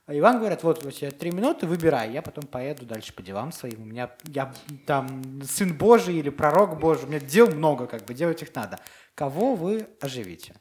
А 0.07 0.15
Иван 0.15 0.37
говорит, 0.37 0.61
вот 0.61 0.85
у 0.85 0.91
тебя 0.91 1.09
три 1.09 1.31
минуты, 1.31 1.65
выбирай, 1.65 2.11
я 2.11 2.21
потом 2.21 2.45
поеду 2.45 2.85
дальше 2.85 3.11
по 3.11 3.23
делам 3.23 3.51
своим. 3.51 3.81
У 3.81 3.85
меня 3.85 4.11
я 4.25 4.53
там 4.85 5.41
сын 5.41 5.75
Божий 5.75 6.17
или 6.17 6.29
пророк 6.29 6.79
Божий, 6.79 7.05
у 7.05 7.07
меня 7.07 7.19
дел 7.19 7.49
много, 7.49 7.87
как 7.87 8.05
бы 8.05 8.13
делать 8.13 8.43
их 8.43 8.53
надо. 8.53 8.79
Кого 9.15 9.55
вы 9.55 9.87
оживите? 9.99 10.53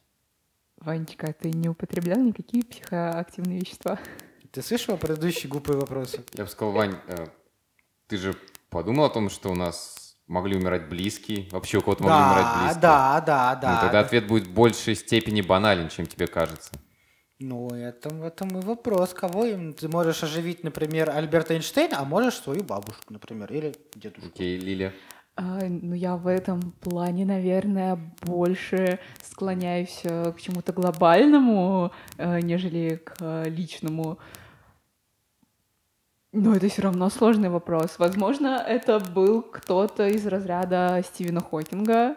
Ванечка, 0.78 1.32
ты 1.34 1.50
не 1.50 1.68
употреблял 1.68 2.20
никакие 2.20 2.64
психоактивные 2.64 3.60
вещества? 3.60 3.98
Ты 4.50 4.62
слышал 4.62 4.96
предыдущие 4.96 5.50
глупые 5.50 5.78
вопросы? 5.78 6.24
Я 6.32 6.44
бы 6.44 6.50
сказал, 6.50 6.72
Вань, 6.72 6.96
э, 7.08 7.26
ты 8.06 8.16
же 8.16 8.34
подумал 8.70 9.04
о 9.04 9.10
том, 9.10 9.30
что 9.30 9.50
у 9.50 9.54
нас 9.54 10.16
могли 10.26 10.56
умирать 10.56 10.88
близкие? 10.88 11.48
Вообще 11.50 11.78
у 11.78 11.80
кого-то 11.80 12.02
могли 12.04 12.18
умирать 12.18 12.44
Да, 12.44 12.60
близкие? 12.60 12.80
да, 12.82 13.20
да, 13.20 13.54
да. 13.56 13.74
Ну, 13.74 13.80
тогда 13.80 14.00
ответ 14.00 14.26
будет 14.26 14.46
в 14.46 14.52
большей 14.52 14.94
степени 14.94 15.40
банален, 15.40 15.88
чем 15.88 16.06
тебе 16.06 16.26
кажется. 16.26 16.72
Ну, 17.40 17.70
это 17.70 18.10
в 18.10 18.22
этом 18.22 18.58
и 18.58 18.62
вопрос. 18.62 19.12
Кого 19.12 19.44
им? 19.44 19.74
Ты 19.74 19.88
можешь 19.88 20.22
оживить, 20.22 20.62
например, 20.64 21.10
Альберта 21.10 21.54
Эйнштейна, 21.54 21.98
а 21.98 22.04
можешь 22.04 22.34
свою 22.36 22.62
бабушку, 22.62 23.12
например, 23.12 23.52
или 23.52 23.74
дедушку. 23.94 24.28
Окей, 24.32 24.56
Лилия. 24.56 24.92
А, 25.36 25.58
ну, 25.68 25.94
я 25.94 26.16
в 26.16 26.28
этом 26.28 26.70
плане, 26.80 27.24
наверное, 27.26 27.98
больше 28.22 29.00
склоняюсь 29.20 30.00
э, 30.04 30.32
к 30.32 30.40
чему-то 30.40 30.72
глобальному, 30.72 31.90
э, 32.18 32.40
нежели 32.40 33.02
к 33.04 33.16
э, 33.20 33.44
личному. 33.48 34.18
Но 36.36 36.56
это 36.56 36.68
все 36.68 36.82
равно 36.82 37.10
сложный 37.10 37.48
вопрос. 37.48 37.94
Возможно, 37.98 38.60
это 38.66 38.98
был 38.98 39.40
кто-то 39.40 40.08
из 40.08 40.26
разряда 40.26 41.00
Стивена 41.06 41.40
Хокинга. 41.40 42.16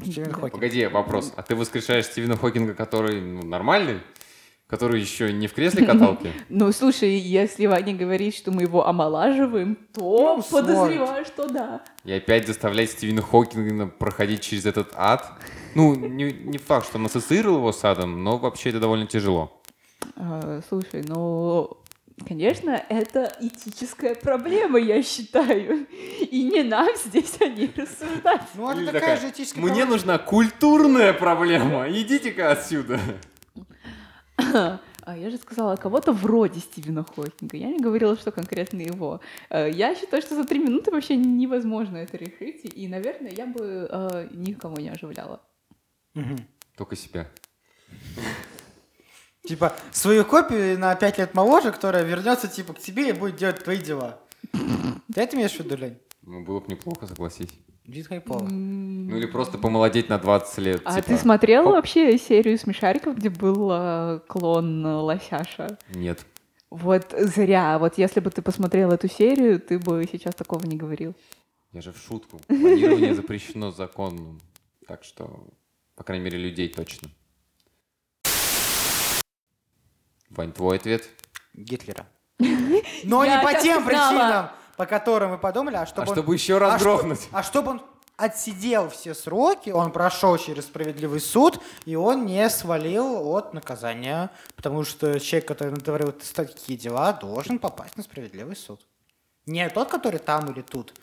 Стивен 0.00 0.30
Хокинг. 0.30 0.52
Погоди, 0.52 0.86
вопрос. 0.86 1.32
А 1.34 1.42
ты 1.42 1.56
воскрешаешь 1.56 2.04
Стивена 2.04 2.36
Хокинга, 2.36 2.74
который 2.74 3.20
ну, 3.20 3.42
нормальный? 3.42 3.98
Который 4.68 5.00
еще 5.00 5.32
не 5.32 5.48
в 5.48 5.54
кресле 5.54 5.84
каталки? 5.84 6.32
Ну, 6.48 6.70
слушай, 6.70 7.16
если 7.16 7.66
Ваня 7.66 7.96
говорит, 7.96 8.36
что 8.36 8.52
мы 8.52 8.62
его 8.62 8.86
омолаживаем, 8.86 9.76
то 9.92 10.36
Ну, 10.36 10.42
подозреваю, 10.42 11.24
что 11.24 11.48
да. 11.48 11.82
И 12.04 12.12
опять 12.12 12.46
заставлять 12.46 12.92
Стивена 12.92 13.22
Хокинга 13.22 13.88
проходить 13.88 14.42
через 14.42 14.66
этот 14.66 14.92
ад? 14.94 15.32
Ну, 15.74 15.96
не, 15.96 16.32
не 16.32 16.58
факт, 16.58 16.86
что 16.86 16.98
он 16.98 17.06
ассоциировал 17.06 17.56
его 17.56 17.72
с 17.72 17.84
адом, 17.84 18.22
но 18.22 18.38
вообще 18.38 18.70
это 18.70 18.78
довольно 18.78 19.08
тяжело. 19.08 19.60
А, 20.16 20.60
слушай, 20.68 21.02
ну, 21.06 21.76
конечно, 22.26 22.70
это 22.88 23.32
этическая 23.40 24.14
проблема, 24.14 24.78
я 24.78 25.02
считаю. 25.02 25.86
И 26.30 26.42
не 26.44 26.62
нам 26.62 26.88
здесь 26.96 27.40
о 27.40 27.46
ней 27.48 27.70
рассуждать. 27.76 28.42
Ну, 28.54 28.70
это 28.70 28.86
такая 28.86 29.00
такая, 29.00 29.16
же 29.20 29.28
этическая 29.30 29.62
Мне 29.62 29.70
проблема. 29.72 29.90
нужна 29.92 30.18
культурная 30.18 31.12
проблема. 31.12 31.86
Идите-ка 31.90 32.52
отсюда. 32.52 33.00
А 35.08 35.16
я 35.16 35.30
же 35.30 35.36
сказала, 35.36 35.76
кого-то 35.76 36.12
вроде 36.12 36.58
Стивена 36.58 37.04
Хокинга. 37.04 37.56
Я 37.56 37.68
не 37.68 37.78
говорила, 37.78 38.16
что 38.16 38.32
конкретно 38.32 38.80
его. 38.80 39.20
Э, 39.50 39.70
Я 39.70 39.94
считаю, 39.94 40.20
что 40.20 40.34
за 40.34 40.44
три 40.44 40.58
минуты 40.58 40.90
вообще 40.90 41.14
невозможно 41.14 41.96
это 41.98 42.16
решить. 42.16 42.62
И, 42.74 42.88
наверное, 42.88 43.30
я 43.30 43.46
бы 43.46 43.88
э, 43.88 44.28
никого 44.32 44.78
не 44.78 44.88
оживляла. 44.88 45.40
Только 46.76 46.96
себя. 46.96 47.28
Типа, 49.46 49.74
свою 49.92 50.24
копию 50.24 50.78
на 50.78 50.94
5 50.94 51.18
лет 51.18 51.34
моложе, 51.34 51.72
которая 51.72 52.02
вернется, 52.04 52.48
типа, 52.48 52.72
к 52.74 52.78
тебе 52.78 53.10
и 53.10 53.12
будет 53.12 53.36
делать 53.36 53.62
твои 53.62 53.78
дела. 53.78 54.18
Ты 54.52 55.20
это 55.20 55.36
имеешь 55.36 55.52
в 55.52 55.60
виду, 55.60 55.76
Лень? 55.76 55.98
Ну, 56.22 56.44
было 56.44 56.60
бы 56.60 56.66
неплохо, 56.68 57.06
согласись. 57.06 57.50
Будет 57.84 58.08
хайпово. 58.08 58.48
Ну, 58.48 59.16
или 59.16 59.26
просто 59.26 59.58
помолодеть 59.58 60.08
на 60.08 60.18
20 60.18 60.58
лет. 60.58 60.82
А 60.84 60.96
типа. 60.96 61.08
ты 61.08 61.16
смотрел 61.16 61.68
Оп. 61.68 61.74
вообще 61.74 62.18
серию 62.18 62.58
смешариков, 62.58 63.16
где 63.16 63.30
был 63.30 63.70
э, 63.72 64.20
клон 64.26 64.84
Лосяша? 64.84 65.78
Нет. 65.94 66.26
Вот 66.70 67.14
зря. 67.16 67.78
Вот 67.78 67.96
если 67.96 68.18
бы 68.18 68.30
ты 68.30 68.42
посмотрел 68.42 68.90
эту 68.90 69.08
серию, 69.08 69.60
ты 69.60 69.78
бы 69.78 70.04
сейчас 70.10 70.34
такого 70.34 70.64
не 70.66 70.76
говорил. 70.76 71.14
Я 71.72 71.80
же 71.80 71.92
в 71.92 71.98
шутку. 71.98 72.40
Планирование 72.48 73.14
запрещено 73.14 73.70
законом. 73.70 74.40
Так 74.88 75.04
что, 75.04 75.46
по 75.94 76.02
крайней 76.02 76.24
мере, 76.24 76.38
людей 76.38 76.68
точно. 76.68 77.08
Вань, 80.30 80.52
твой 80.52 80.76
ответ? 80.76 81.08
Гитлера. 81.54 82.06
Но 83.04 83.24
не 83.24 83.38
по 83.42 83.54
тем 83.60 83.84
причинам, 83.84 84.50
по 84.76 84.86
которым 84.86 85.30
мы 85.32 85.38
подумали, 85.38 85.76
а 85.76 85.86
чтобы 85.86 86.10
а 86.10 86.14
чтобы 86.14 86.34
еще 86.34 86.58
раз 86.58 86.74
а 86.74 86.78
грохнуть. 86.78 87.28
а 87.32 87.42
чтобы 87.42 87.70
он 87.72 87.82
отсидел 88.16 88.88
все 88.88 89.14
сроки, 89.14 89.70
он 89.70 89.92
прошел 89.92 90.36
через 90.38 90.64
справедливый 90.64 91.20
суд, 91.20 91.60
и 91.84 91.96
он 91.96 92.26
не 92.26 92.48
свалил 92.50 93.28
от 93.34 93.54
наказания, 93.54 94.30
потому 94.54 94.84
что 94.84 95.18
человек, 95.20 95.48
который 95.48 95.70
натворил 95.70 96.12
такие 96.34 96.78
дела, 96.78 97.12
должен 97.12 97.58
попасть 97.58 97.96
на 97.96 98.02
справедливый 98.02 98.56
суд. 98.56 98.80
Не 99.44 99.68
тот, 99.68 99.88
который 99.90 100.18
там 100.18 100.50
или 100.50 100.62
тут, 100.62 100.94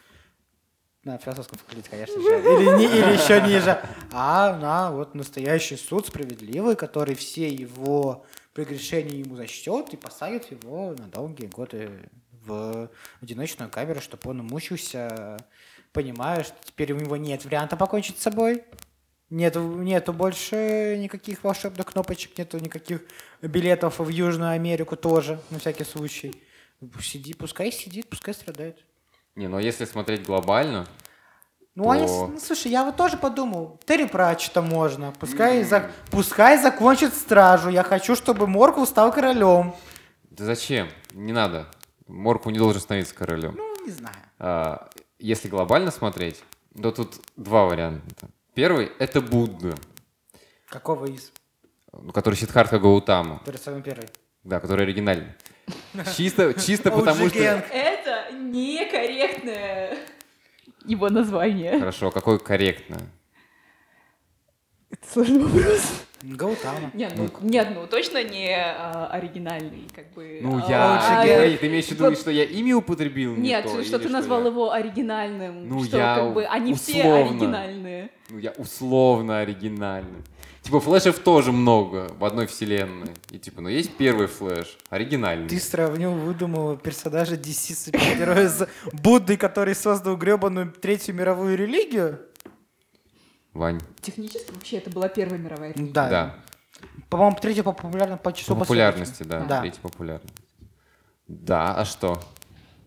на 1.04 1.18
философском 1.18 1.58
факультете, 1.60 1.90
конечно 1.90 2.20
же, 2.22 2.28
или, 2.40 2.78
не- 2.78 2.86
или 2.86 3.14
еще 3.14 3.42
ниже, 3.42 3.82
а 4.12 4.56
на 4.58 4.92
вот 4.92 5.16
настоящий 5.16 5.78
суд 5.78 6.08
справедливый, 6.08 6.76
который 6.76 7.16
все 7.16 7.48
его 7.48 8.26
прегрешения 8.54 9.20
ему 9.20 9.36
зачтет 9.36 9.94
и 9.94 9.98
посадит 9.98 10.52
его 10.52 10.96
на 10.98 11.08
долгие 11.08 11.48
годы 11.48 12.10
в 12.46 12.90
одиночную 13.22 13.70
камеру, 13.70 14.02
чтобы 14.02 14.30
он 14.30 14.40
мучился, 14.40 15.46
понимая, 15.92 16.44
что 16.44 16.56
теперь 16.64 16.94
у 16.94 16.98
него 16.98 17.18
нет 17.18 17.46
варианта 17.46 17.78
покончить 17.78 18.20
с 18.20 18.24
собой. 18.24 18.64
Нету, 19.30 19.62
нету 19.62 20.14
больше 20.14 20.98
никаких 21.00 21.44
волшебных 21.44 21.88
кнопочек, 21.88 22.38
нету 22.38 22.60
никаких 22.60 23.02
билетов 23.42 23.98
в 24.00 24.10
Южную 24.10 24.52
Америку 24.52 24.96
тоже, 24.96 25.42
на 25.50 25.58
всякий 25.58 25.86
случай. 25.86 26.44
Сиди, 27.02 27.34
пускай 27.34 27.72
сидит, 27.72 28.10
пускай 28.10 28.34
страдает. 28.34 28.84
Не, 29.36 29.48
ну 29.48 29.58
если 29.58 29.86
смотреть 29.86 30.26
глобально, 30.26 30.88
Ну, 31.76 31.90
а 31.90 31.98
если- 31.98 32.28
ну, 32.28 32.40
слушай, 32.40 32.72
я 32.72 32.84
вот 32.84 32.96
тоже 32.98 33.18
подумал, 33.18 33.80
Терри 33.86 34.06
Пратчета 34.06 34.62
можно, 34.62 35.12
пускай, 35.20 35.64
за- 35.64 35.90
пускай 36.12 36.58
закончит 36.62 37.14
стражу, 37.16 37.70
я 37.70 37.82
хочу, 37.84 38.16
чтобы 38.16 38.46
Моркл 38.48 38.86
стал 38.86 39.12
королем. 39.12 39.74
да 40.30 40.46
зачем? 40.46 40.88
Не 41.14 41.34
надо. 41.34 41.66
Морку 42.08 42.50
не 42.52 42.58
должен 42.60 42.80
становиться 42.82 43.16
королем. 43.16 43.56
Ну, 43.58 43.86
не 43.86 43.92
знаю. 43.92 44.16
А, 44.40 44.90
если 45.18 45.48
глобально 45.48 45.90
смотреть, 45.90 46.44
то 46.80 46.92
тут 46.92 47.16
два 47.38 47.66
варианта. 47.66 48.28
Первый— 48.54 48.92
это 49.00 49.20
Будда, 49.22 49.76
Какого 50.70 51.06
из? 51.06 51.32
ну, 51.92 52.12
который 52.12 52.36
Сиддхартха 52.36 52.78
Гаутама, 52.78 53.40
Который 53.40 53.58
самый 53.58 53.82
первый. 53.82 54.10
да, 54.44 54.60
который 54.60 54.84
оригинальный. 54.86 55.34
Чисто, 56.18 56.54
чисто 56.54 56.92
потому 56.92 57.30
что... 57.30 57.40
Это 57.40 58.32
некорректное 58.34 59.98
его 60.86 61.10
название. 61.10 61.80
Хорошо, 61.80 62.12
какой 62.12 62.40
корректно? 62.40 62.98
Это 64.90 65.08
сложный 65.12 65.40
вопрос. 65.40 66.04
Гаутама. 66.22 66.92
Нет, 66.94 67.14
ну, 67.18 67.30
нет, 67.42 67.70
ну 67.76 67.86
точно 67.86 68.24
не 68.24 68.56
а, 68.56 69.08
оригинальный, 69.12 69.88
как 69.94 70.14
бы. 70.14 70.40
Ну, 70.42 70.62
а, 70.66 70.70
я... 70.70 70.94
Лучше 70.94 71.06
а. 71.10 71.38
Погоди, 71.38 71.58
ты 71.58 71.68
имеешь 71.68 71.86
в 71.86 71.92
виду, 71.92 72.06
вот- 72.06 72.18
что 72.18 72.32
я 72.32 72.46
имя 72.46 72.78
употребил 72.78 73.36
не 73.36 73.50
Нет, 73.50 73.66
то, 73.66 73.84
что 73.84 74.00
ты 74.00 74.08
назвал 74.08 74.42
я- 74.42 74.48
его 74.48 74.72
оригинальным. 74.72 75.68
Ну, 75.68 75.84
что 75.84 75.98
я 75.98 76.16
как 76.16 76.34
бы 76.34 76.46
они 76.46 76.74
все 76.76 77.00
условно. 77.00 77.30
оригинальные. 77.30 78.10
Ну, 78.30 78.38
я 78.38 78.52
условно 78.52 79.40
оригинальный. 79.40 80.24
Типа, 80.64 80.80
флешев 80.80 81.20
тоже 81.20 81.52
много 81.52 82.14
в 82.18 82.24
одной 82.24 82.48
вселенной. 82.48 83.12
И 83.32 83.38
типа, 83.38 83.62
ну, 83.62 83.68
есть 83.68 83.98
первый 83.98 84.28
флеш, 84.28 84.78
оригинальный. 84.90 85.50
Ты 85.50 85.60
сравнил, 85.60 86.14
выдумал 86.14 86.78
персонажа 86.78 87.36
DC 87.36 87.76
супергероя 87.76 88.48
с 88.48 88.68
Буддой, 88.94 89.36
который 89.36 89.76
создал 89.76 90.16
гребаную 90.16 90.72
Третью 90.72 91.16
мировую 91.16 91.58
религию? 91.58 92.22
Вань, 93.54 93.82
Технически 94.02 94.52
вообще 94.52 94.78
это 94.78 94.90
была 94.90 95.10
Первая 95.10 95.38
мировая 95.38 95.74
религия. 95.74 95.92
Да. 95.92 96.10
да. 96.10 96.36
По-моему, 97.10 97.38
третья 97.40 97.64
по 97.64 97.74
популярно 97.74 98.18
по 98.18 98.32
числу 98.32 98.56
По 98.56 98.62
популярности, 98.62 99.24
да. 99.24 99.42
Да. 99.42 99.62
Третья 99.62 99.82
популярность. 99.82 100.34
Да, 101.28 101.76
а 101.76 101.86
что? 101.86 102.22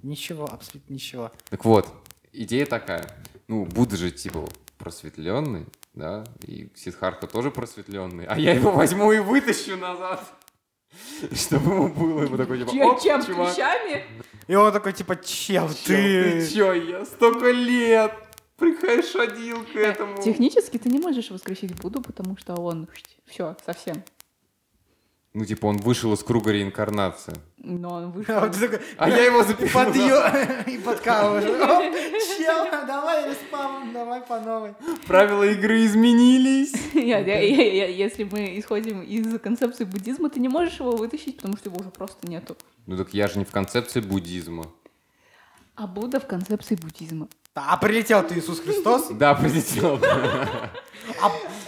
Ничего, 0.02 0.46
абсолютно 0.46 0.94
ничего. 0.94 1.30
Так 1.50 1.64
вот, 1.64 1.88
идея 2.32 2.66
такая. 2.66 3.06
Ну, 3.48 3.64
Будда 3.64 3.96
же, 3.96 4.10
типа, 4.10 4.48
просветленный, 4.78 5.66
да, 5.96 6.24
и 6.46 6.70
Сидхарта 6.76 7.26
тоже 7.26 7.50
просветленный, 7.50 8.26
а 8.26 8.38
я 8.38 8.52
его 8.52 8.70
возьму 8.70 9.10
и 9.12 9.18
вытащу 9.18 9.76
назад, 9.76 10.22
чтобы 11.32 11.72
ему 11.72 11.88
было 11.88 12.22
ему 12.22 12.36
такой, 12.36 12.58
типа, 12.58 12.70
Чем, 12.70 12.86
оп, 12.86 13.02
чем 13.02 13.24
чувак, 13.24 13.54
ключами? 13.54 14.04
И 14.46 14.54
он 14.54 14.72
такой, 14.72 14.92
типа, 14.92 15.16
чел, 15.16 15.68
чё, 15.68 15.74
ты 15.86 16.40
ты... 16.42 16.48
чё, 16.54 16.72
я 16.74 17.04
столько 17.06 17.50
лет 17.50 18.12
приходил 18.56 19.64
к 19.64 19.74
этому. 19.74 20.22
Технически 20.22 20.78
ты 20.78 20.88
не 20.90 20.98
можешь 20.98 21.30
воскресить 21.30 21.74
Будду, 21.80 22.02
потому 22.02 22.36
что 22.36 22.54
он 22.54 22.88
все, 23.26 23.56
совсем. 23.64 24.04
Ну, 25.38 25.44
типа, 25.44 25.66
он 25.66 25.76
вышел 25.76 26.14
из 26.14 26.22
круга 26.22 26.50
реинкарнации. 26.50 27.34
Но 27.58 27.90
он 27.96 28.10
вышел. 28.10 28.38
А 28.38 28.48
такой, 28.48 28.80
А 28.96 29.10
я 29.10 29.24
его 29.24 29.42
запихнул 29.44 29.84
подъё- 29.84 30.64
и 30.66 30.78
подкалываешь. 30.78 31.44
Оп, 31.44 32.38
Чел, 32.38 32.64
давай 32.86 33.28
респаун, 33.28 33.92
давай 33.92 34.22
по 34.22 34.40
новой. 34.40 34.72
Правила 35.06 35.42
игры 35.42 35.84
изменились. 35.84 36.72
Нет, 36.94 37.26
я- 37.26 37.40
я- 37.40 37.72
я- 37.84 37.88
Если 38.06 38.24
мы 38.24 38.58
исходим 38.58 39.02
из 39.02 39.38
концепции 39.40 39.84
буддизма, 39.84 40.30
ты 40.30 40.40
не 40.40 40.48
можешь 40.48 40.80
его 40.80 40.96
вытащить, 40.96 41.36
потому 41.36 41.58
что 41.58 41.68
его 41.68 41.80
уже 41.80 41.90
просто 41.90 42.26
нету. 42.26 42.56
Ну, 42.86 42.96
так 42.96 43.12
я 43.12 43.28
же 43.28 43.38
не 43.38 43.44
в 43.44 43.50
концепции 43.50 44.00
буддизма. 44.00 44.64
А 45.74 45.86
Будда 45.86 46.18
в 46.18 46.26
концепции 46.26 46.76
буддизма. 46.76 47.28
А 47.54 47.76
прилетел 47.76 48.22
ты 48.26 48.38
Иисус 48.38 48.60
Христос? 48.60 49.08
Да, 49.10 49.34
прилетел. 49.34 50.00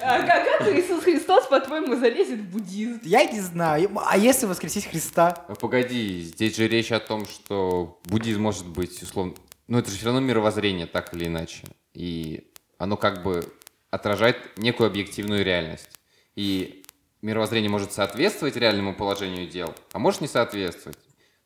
А 0.08 0.22
как, 0.22 0.58
как 0.58 0.68
Иисус 0.74 1.04
Христос, 1.04 1.46
по-твоему, 1.46 1.94
залезет 1.94 2.40
в 2.40 2.50
буддизм? 2.50 3.00
я 3.02 3.24
не 3.24 3.40
знаю. 3.40 3.90
А 4.06 4.16
если 4.16 4.46
воскресить 4.46 4.86
Христа? 4.86 5.44
А 5.48 5.54
Погоди, 5.54 6.22
здесь 6.22 6.56
же 6.56 6.66
речь 6.66 6.92
о 6.92 6.98
том, 6.98 7.26
что 7.26 8.00
буддизм 8.04 8.40
может 8.40 8.66
быть 8.66 9.02
условно... 9.02 9.34
Ну, 9.66 9.78
это 9.78 9.90
же 9.90 9.96
все 9.96 10.06
равно 10.06 10.20
мировоззрение, 10.20 10.86
так 10.86 11.12
или 11.12 11.26
иначе. 11.26 11.64
И 11.92 12.50
оно 12.78 12.96
как 12.96 13.22
бы 13.22 13.44
отражает 13.90 14.38
некую 14.56 14.86
объективную 14.86 15.44
реальность. 15.44 15.90
И 16.36 16.84
мировоззрение 17.20 17.68
может 17.68 17.92
соответствовать 17.92 18.56
реальному 18.56 18.94
положению 18.94 19.46
дел, 19.46 19.74
а 19.92 19.98
может 19.98 20.22
не 20.22 20.28
соответствовать. 20.28 20.98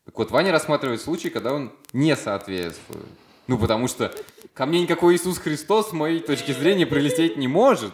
Так 0.04 0.16
вот, 0.16 0.30
Ваня 0.30 0.52
рассматривает 0.52 1.00
случай, 1.00 1.30
когда 1.30 1.52
он 1.52 1.72
не 1.92 2.14
соответствует. 2.14 3.06
Ну, 3.48 3.58
потому 3.58 3.88
что 3.88 4.14
ко 4.54 4.66
мне 4.66 4.80
никакой 4.80 5.16
Иисус 5.16 5.38
Христос, 5.38 5.90
с 5.90 5.92
моей 5.92 6.20
точки 6.20 6.52
зрения, 6.52 6.86
прилететь 6.86 7.36
не 7.36 7.48
может. 7.48 7.92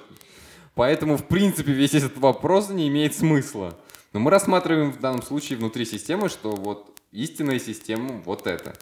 Поэтому, 0.79 1.16
в 1.16 1.26
принципе, 1.26 1.72
весь 1.72 1.93
этот 1.95 2.18
вопрос 2.18 2.68
не 2.70 2.87
имеет 2.87 3.12
смысла. 3.12 3.76
Но 4.12 4.20
мы 4.20 4.31
рассматриваем 4.31 4.93
в 4.93 5.01
данном 5.01 5.22
случае 5.22 5.59
внутри 5.59 5.85
системы, 5.85 6.29
что 6.29 6.55
вот 6.55 6.97
истинная 7.11 7.59
система 7.59 8.22
вот 8.24 8.47
это. 8.47 8.74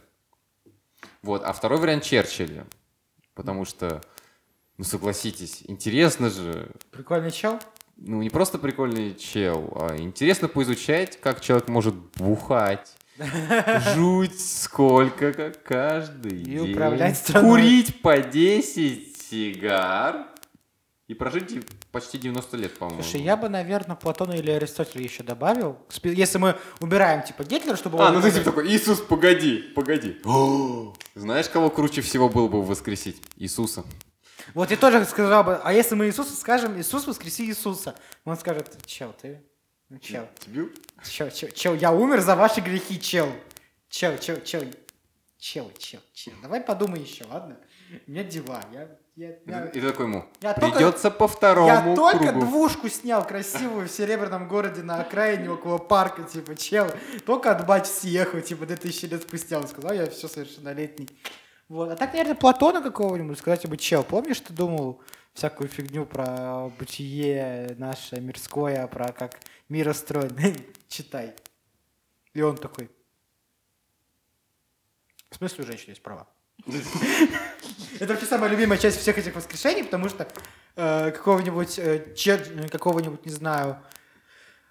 Вот. 1.23 1.41
А 1.43 1.53
второй 1.53 1.79
вариант 1.79 2.03
Черчилля. 2.03 2.67
Потому 3.33 3.65
что 3.65 4.03
Ну, 4.77 4.83
согласитесь, 4.83 5.63
интересно 5.67 6.29
же. 6.29 6.69
Прикольный 6.91 7.31
чел. 7.31 7.59
Ну, 7.95 8.21
не 8.21 8.29
просто 8.29 8.59
прикольный 8.59 9.15
чел, 9.15 9.73
а 9.75 9.97
интересно 9.97 10.47
поизучать, 10.47 11.19
как 11.19 11.41
человек 11.41 11.67
может 11.67 11.95
бухать, 12.15 12.93
жуть 13.95 14.39
сколько, 14.39 15.33
как 15.33 15.63
каждый 15.63 16.41
И 16.41 16.43
день, 16.43 16.73
управлять 16.73 17.17
страной. 17.17 17.49
курить 17.49 18.01
по 18.03 18.19
10 18.19 19.17
сигар 19.19 20.27
и 21.07 21.13
прожить 21.13 21.65
почти 21.91 22.17
90 22.17 22.57
лет, 22.57 22.77
по-моему. 22.77 23.01
Слушай, 23.01 23.21
я 23.21 23.37
бы, 23.37 23.47
наверное, 23.47 23.95
Платона 23.95 24.33
или 24.33 24.51
Аристотеля 24.51 25.03
еще 25.03 25.23
добавил. 25.23 25.77
Если 26.03 26.37
мы 26.37 26.57
убираем, 26.79 27.23
типа, 27.23 27.43
Гитлера, 27.45 27.77
чтобы... 27.77 28.03
А, 28.03 28.11
ну 28.11 28.21
ты 28.21 28.31
типа 28.31 28.43
такой, 28.43 28.67
Иисус, 28.67 28.99
погоди, 28.99 29.59
погоди. 29.73 30.17
Знаешь, 31.15 31.47
кого 31.49 31.69
круче 31.69 32.01
всего 32.01 32.27
было 32.27 32.49
бы 32.49 32.61
воскресить? 32.61 33.21
Иисуса. 33.37 33.85
Вот 34.53 34.69
я 34.69 34.77
тоже 34.77 35.03
сказал 35.05 35.43
бы, 35.43 35.55
а 35.63 35.73
если 35.73 35.95
мы 35.95 36.07
Иисусу 36.07 36.33
скажем, 36.35 36.79
Иисус, 36.79 37.07
воскреси 37.07 37.43
Иисуса, 37.45 37.95
он 38.23 38.37
скажет, 38.37 38.77
чел, 38.85 39.13
ты, 39.19 39.41
ну 39.89 39.99
чел, 39.99 40.27
Тебе? 40.39 40.69
чел, 41.03 41.29
чел, 41.31 41.49
чел, 41.49 41.75
я 41.75 41.91
умер 41.91 42.21
за 42.21 42.35
ваши 42.35 42.61
грехи, 42.61 42.99
чел, 42.99 43.29
чел, 43.89 44.17
чел, 44.19 44.39
чел, 44.41 44.63
чел, 45.37 45.71
чел, 45.77 45.99
чел, 46.13 46.33
давай 46.41 46.61
подумай 46.61 46.99
еще, 47.01 47.25
ладно? 47.29 47.57
У 48.05 48.11
меня 48.11 48.23
дела, 48.23 48.61
я, 48.73 48.89
я, 49.15 49.35
я, 49.45 49.65
И 49.67 49.71
ты 49.71 49.81
такой 49.81 50.05
ему, 50.07 50.25
Я 50.41 50.53
только- 50.53 50.75
придется 50.75 51.09
по 51.09 51.27
второму 51.27 51.67
я 51.67 51.95
только 51.95 52.27
кругу. 52.29 52.45
двушку 52.45 52.89
снял 52.89 53.25
красивую 53.25 53.87
в 53.87 53.91
серебряном 53.91 54.47
городе 54.47 54.83
на 54.83 54.99
окраине 55.01 55.49
около 55.49 55.77
парка, 55.77 56.23
типа, 56.23 56.55
чел, 56.55 56.91
только 57.25 57.51
от 57.51 57.65
бать 57.65 57.87
съехал, 57.87 58.41
типа, 58.41 58.65
2000 58.65 59.05
лет 59.05 59.21
спустя, 59.23 59.57
он 59.59 59.67
сказал, 59.67 59.93
я 59.93 60.09
все 60.09 60.27
совершеннолетний. 60.27 61.07
Вот. 61.69 61.91
А 61.91 61.95
так, 61.95 62.11
наверное, 62.13 62.35
Платона 62.35 62.81
какого-нибудь 62.81 63.37
сказать 63.39 63.65
бы, 63.67 63.77
чел, 63.77 64.03
помнишь, 64.03 64.39
ты 64.39 64.53
думал 64.53 65.01
всякую 65.33 65.69
фигню 65.69 66.05
про 66.05 66.69
бытие 66.79 67.75
наше 67.77 68.19
мирское, 68.19 68.87
про 68.87 69.11
как 69.13 69.39
мир 69.69 69.89
устроен? 69.89 70.35
Читай. 70.87 71.35
И 72.33 72.41
он 72.41 72.57
такой. 72.57 72.89
В 75.29 75.35
смысле 75.35 75.63
у 75.63 75.67
женщины 75.67 75.91
есть 75.91 76.01
права? 76.01 76.27
Это 77.99 78.13
вообще 78.13 78.25
самая 78.25 78.49
любимая 78.49 78.77
часть 78.77 78.99
всех 78.99 79.17
этих 79.17 79.35
воскрешений, 79.35 79.83
потому 79.83 80.09
что 80.09 80.27
э, 80.75 81.11
какого-нибудь, 81.11 81.79
э, 81.79 82.13
э, 82.15 82.67
какого-нибудь, 82.69 83.25
не 83.25 83.31
знаю, 83.31 83.81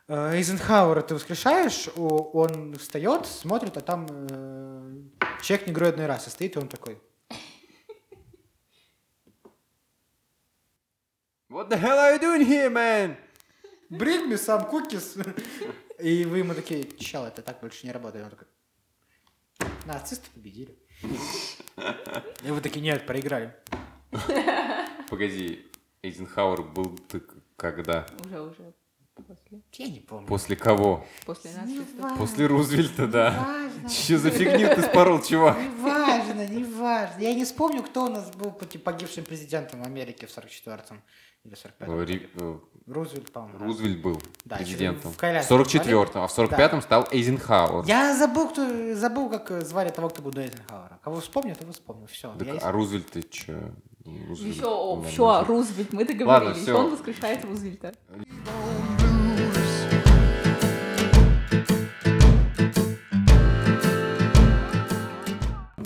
э, 0.09 0.35
Эйзенхауэра 0.35 1.03
ты 1.03 1.15
воскрешаешь, 1.15 1.89
он 1.97 2.77
встает, 2.77 3.27
смотрит, 3.27 3.77
а 3.77 3.81
там 3.81 4.07
э, 4.11 5.03
человек 5.43 5.67
негроидной 5.67 6.07
расы 6.07 6.31
стоит, 6.31 6.57
и 6.57 6.59
он 6.59 6.69
такой. 6.69 7.01
What 11.49 11.69
the 11.69 11.81
hell 11.81 11.97
are 11.97 12.15
you 12.15 12.21
doing 12.21 12.45
here, 12.45 12.71
man? 12.71 13.17
Bring 13.89 14.29
me 14.29 14.37
some 14.37 14.69
cookies. 14.71 15.17
И 15.99 16.25
вы 16.25 16.39
ему 16.39 16.55
такие, 16.55 16.87
чел, 16.99 17.25
это 17.25 17.41
так 17.41 17.61
больше 17.61 17.87
не 17.87 17.93
работает. 17.93 18.25
Он 18.25 18.31
такой, 18.31 18.47
нацисты 19.87 20.29
победили. 20.35 20.77
И 22.43 22.51
вы 22.51 22.61
такие, 22.61 22.81
нет, 22.81 23.07
проиграли. 23.07 23.55
Погоди, 25.09 25.67
Эйзенхауэр 26.03 26.63
был 26.63 26.99
ты 27.09 27.23
когда? 27.57 28.07
Уже, 28.25 28.41
уже. 28.41 28.75
После, 29.15 29.63
Я 29.73 29.89
не 29.89 30.01
помню. 30.01 30.27
После 30.27 30.57
кого? 30.57 31.07
после 31.25 31.51
нацистов. 31.53 32.19
После 32.19 32.47
Рузвельта, 32.47 33.07
да. 33.07 33.71
Че 33.89 34.19
за 34.19 34.31
фигню 34.31 34.69
ты 34.75 34.83
спорол, 34.83 35.21
чувак? 35.23 35.57
Не 35.59 35.69
важно, 35.83 36.47
не 36.47 36.65
важно. 36.65 37.21
Я 37.21 37.35
не 37.35 37.45
вспомню, 37.45 37.83
кто 37.83 38.05
у 38.05 38.09
нас 38.09 38.31
был 38.31 38.51
погибшим 38.85 39.25
президентом 39.25 39.83
Америки 39.85 40.27
в 40.27 40.31
44-м 40.37 41.01
или 41.45 41.55
45-м. 41.55 42.01
Э, 42.01 42.05
Ри- 42.05 42.29
э, 42.35 42.59
Рузвельт, 42.87 43.33
по-моему. 43.33 43.59
да. 43.59 43.65
Рузвельт 43.65 44.01
был 44.03 44.21
Да, 44.45 44.57
президентом. 44.57 45.11
в 45.13 45.15
В 45.15 45.19
коляске 45.19 45.55
44-м, 45.55 46.23
а 46.23 46.27
в 46.27 46.39
45-м 46.39 46.83
стал 46.83 47.07
Эйзенхауэр. 47.13 47.85
Я 47.87 48.17
забыл, 48.17 48.49
кто, 48.49 48.95
забыл, 48.95 49.29
как 49.31 49.51
э, 49.51 49.61
звали 49.65 49.91
того, 49.91 50.09
кто 50.09 50.23
был 50.23 50.31
до 50.33 50.43
Эйзенхауэра. 50.43 50.99
Кого 51.03 51.21
вспомню, 51.21 51.55
того 51.55 51.73
вспомню. 51.73 52.07
Все. 52.11 52.33
Так, 52.39 52.49
а 52.63 52.73
Рузвельт 52.73 53.11
ты 53.11 53.23
че? 53.23 53.73
Еще, 54.05 54.65
о, 54.67 55.03
все, 55.03 55.45
Рузвельт, 55.45 55.93
мы 55.93 56.01
Ладно, 56.01 56.15
договорились. 56.15 56.63
всё. 56.63 56.79
Он 56.79 56.91
воскрешает 56.91 57.45
Рузвельта. 57.45 57.93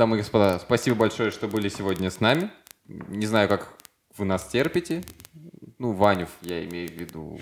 Дамы 0.00 0.16
и 0.16 0.20
господа, 0.20 0.58
спасибо 0.58 0.96
большое, 0.96 1.30
что 1.30 1.46
были 1.46 1.68
сегодня 1.68 2.10
с 2.10 2.20
нами. 2.20 2.50
Не 2.86 3.26
знаю, 3.26 3.50
как 3.50 3.74
вы 4.16 4.24
нас 4.24 4.48
терпите. 4.48 5.04
Ну, 5.76 5.92
Ванев, 5.92 6.30
я 6.40 6.64
имею 6.64 6.88
в 6.88 6.92
виду. 6.92 7.38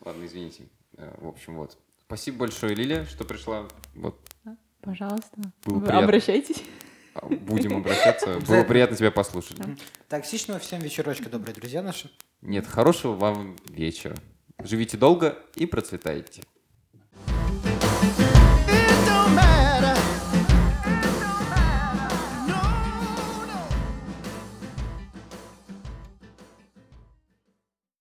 Ладно, 0.00 0.24
извините. 0.24 0.70
Э, 0.96 1.14
В 1.20 1.28
общем, 1.28 1.56
вот. 1.58 1.76
Спасибо 2.06 2.38
большое, 2.38 2.74
Лилия, 2.74 3.04
что 3.04 3.26
пришла. 3.26 3.68
Вот, 3.94 4.18
Пожалуйста. 4.80 5.36
Было 5.66 5.74
Вы 5.74 5.80
приятно. 5.82 6.04
Обращайтесь. 6.04 6.62
а, 7.12 7.26
будем 7.26 7.76
обращаться. 7.76 8.40
Было 8.40 8.64
приятно 8.64 8.96
тебя 8.96 9.10
послушать. 9.10 9.58
Токсичного 10.08 10.60
всем 10.60 10.80
вечерочка, 10.80 11.28
добрые 11.28 11.54
друзья 11.54 11.82
наши. 11.82 12.10
Нет, 12.40 12.66
хорошего 12.66 13.12
вам 13.12 13.56
вечера. 13.68 14.16
Живите 14.62 14.96
долго 14.96 15.38
и 15.56 15.66
процветайте. 15.66 16.42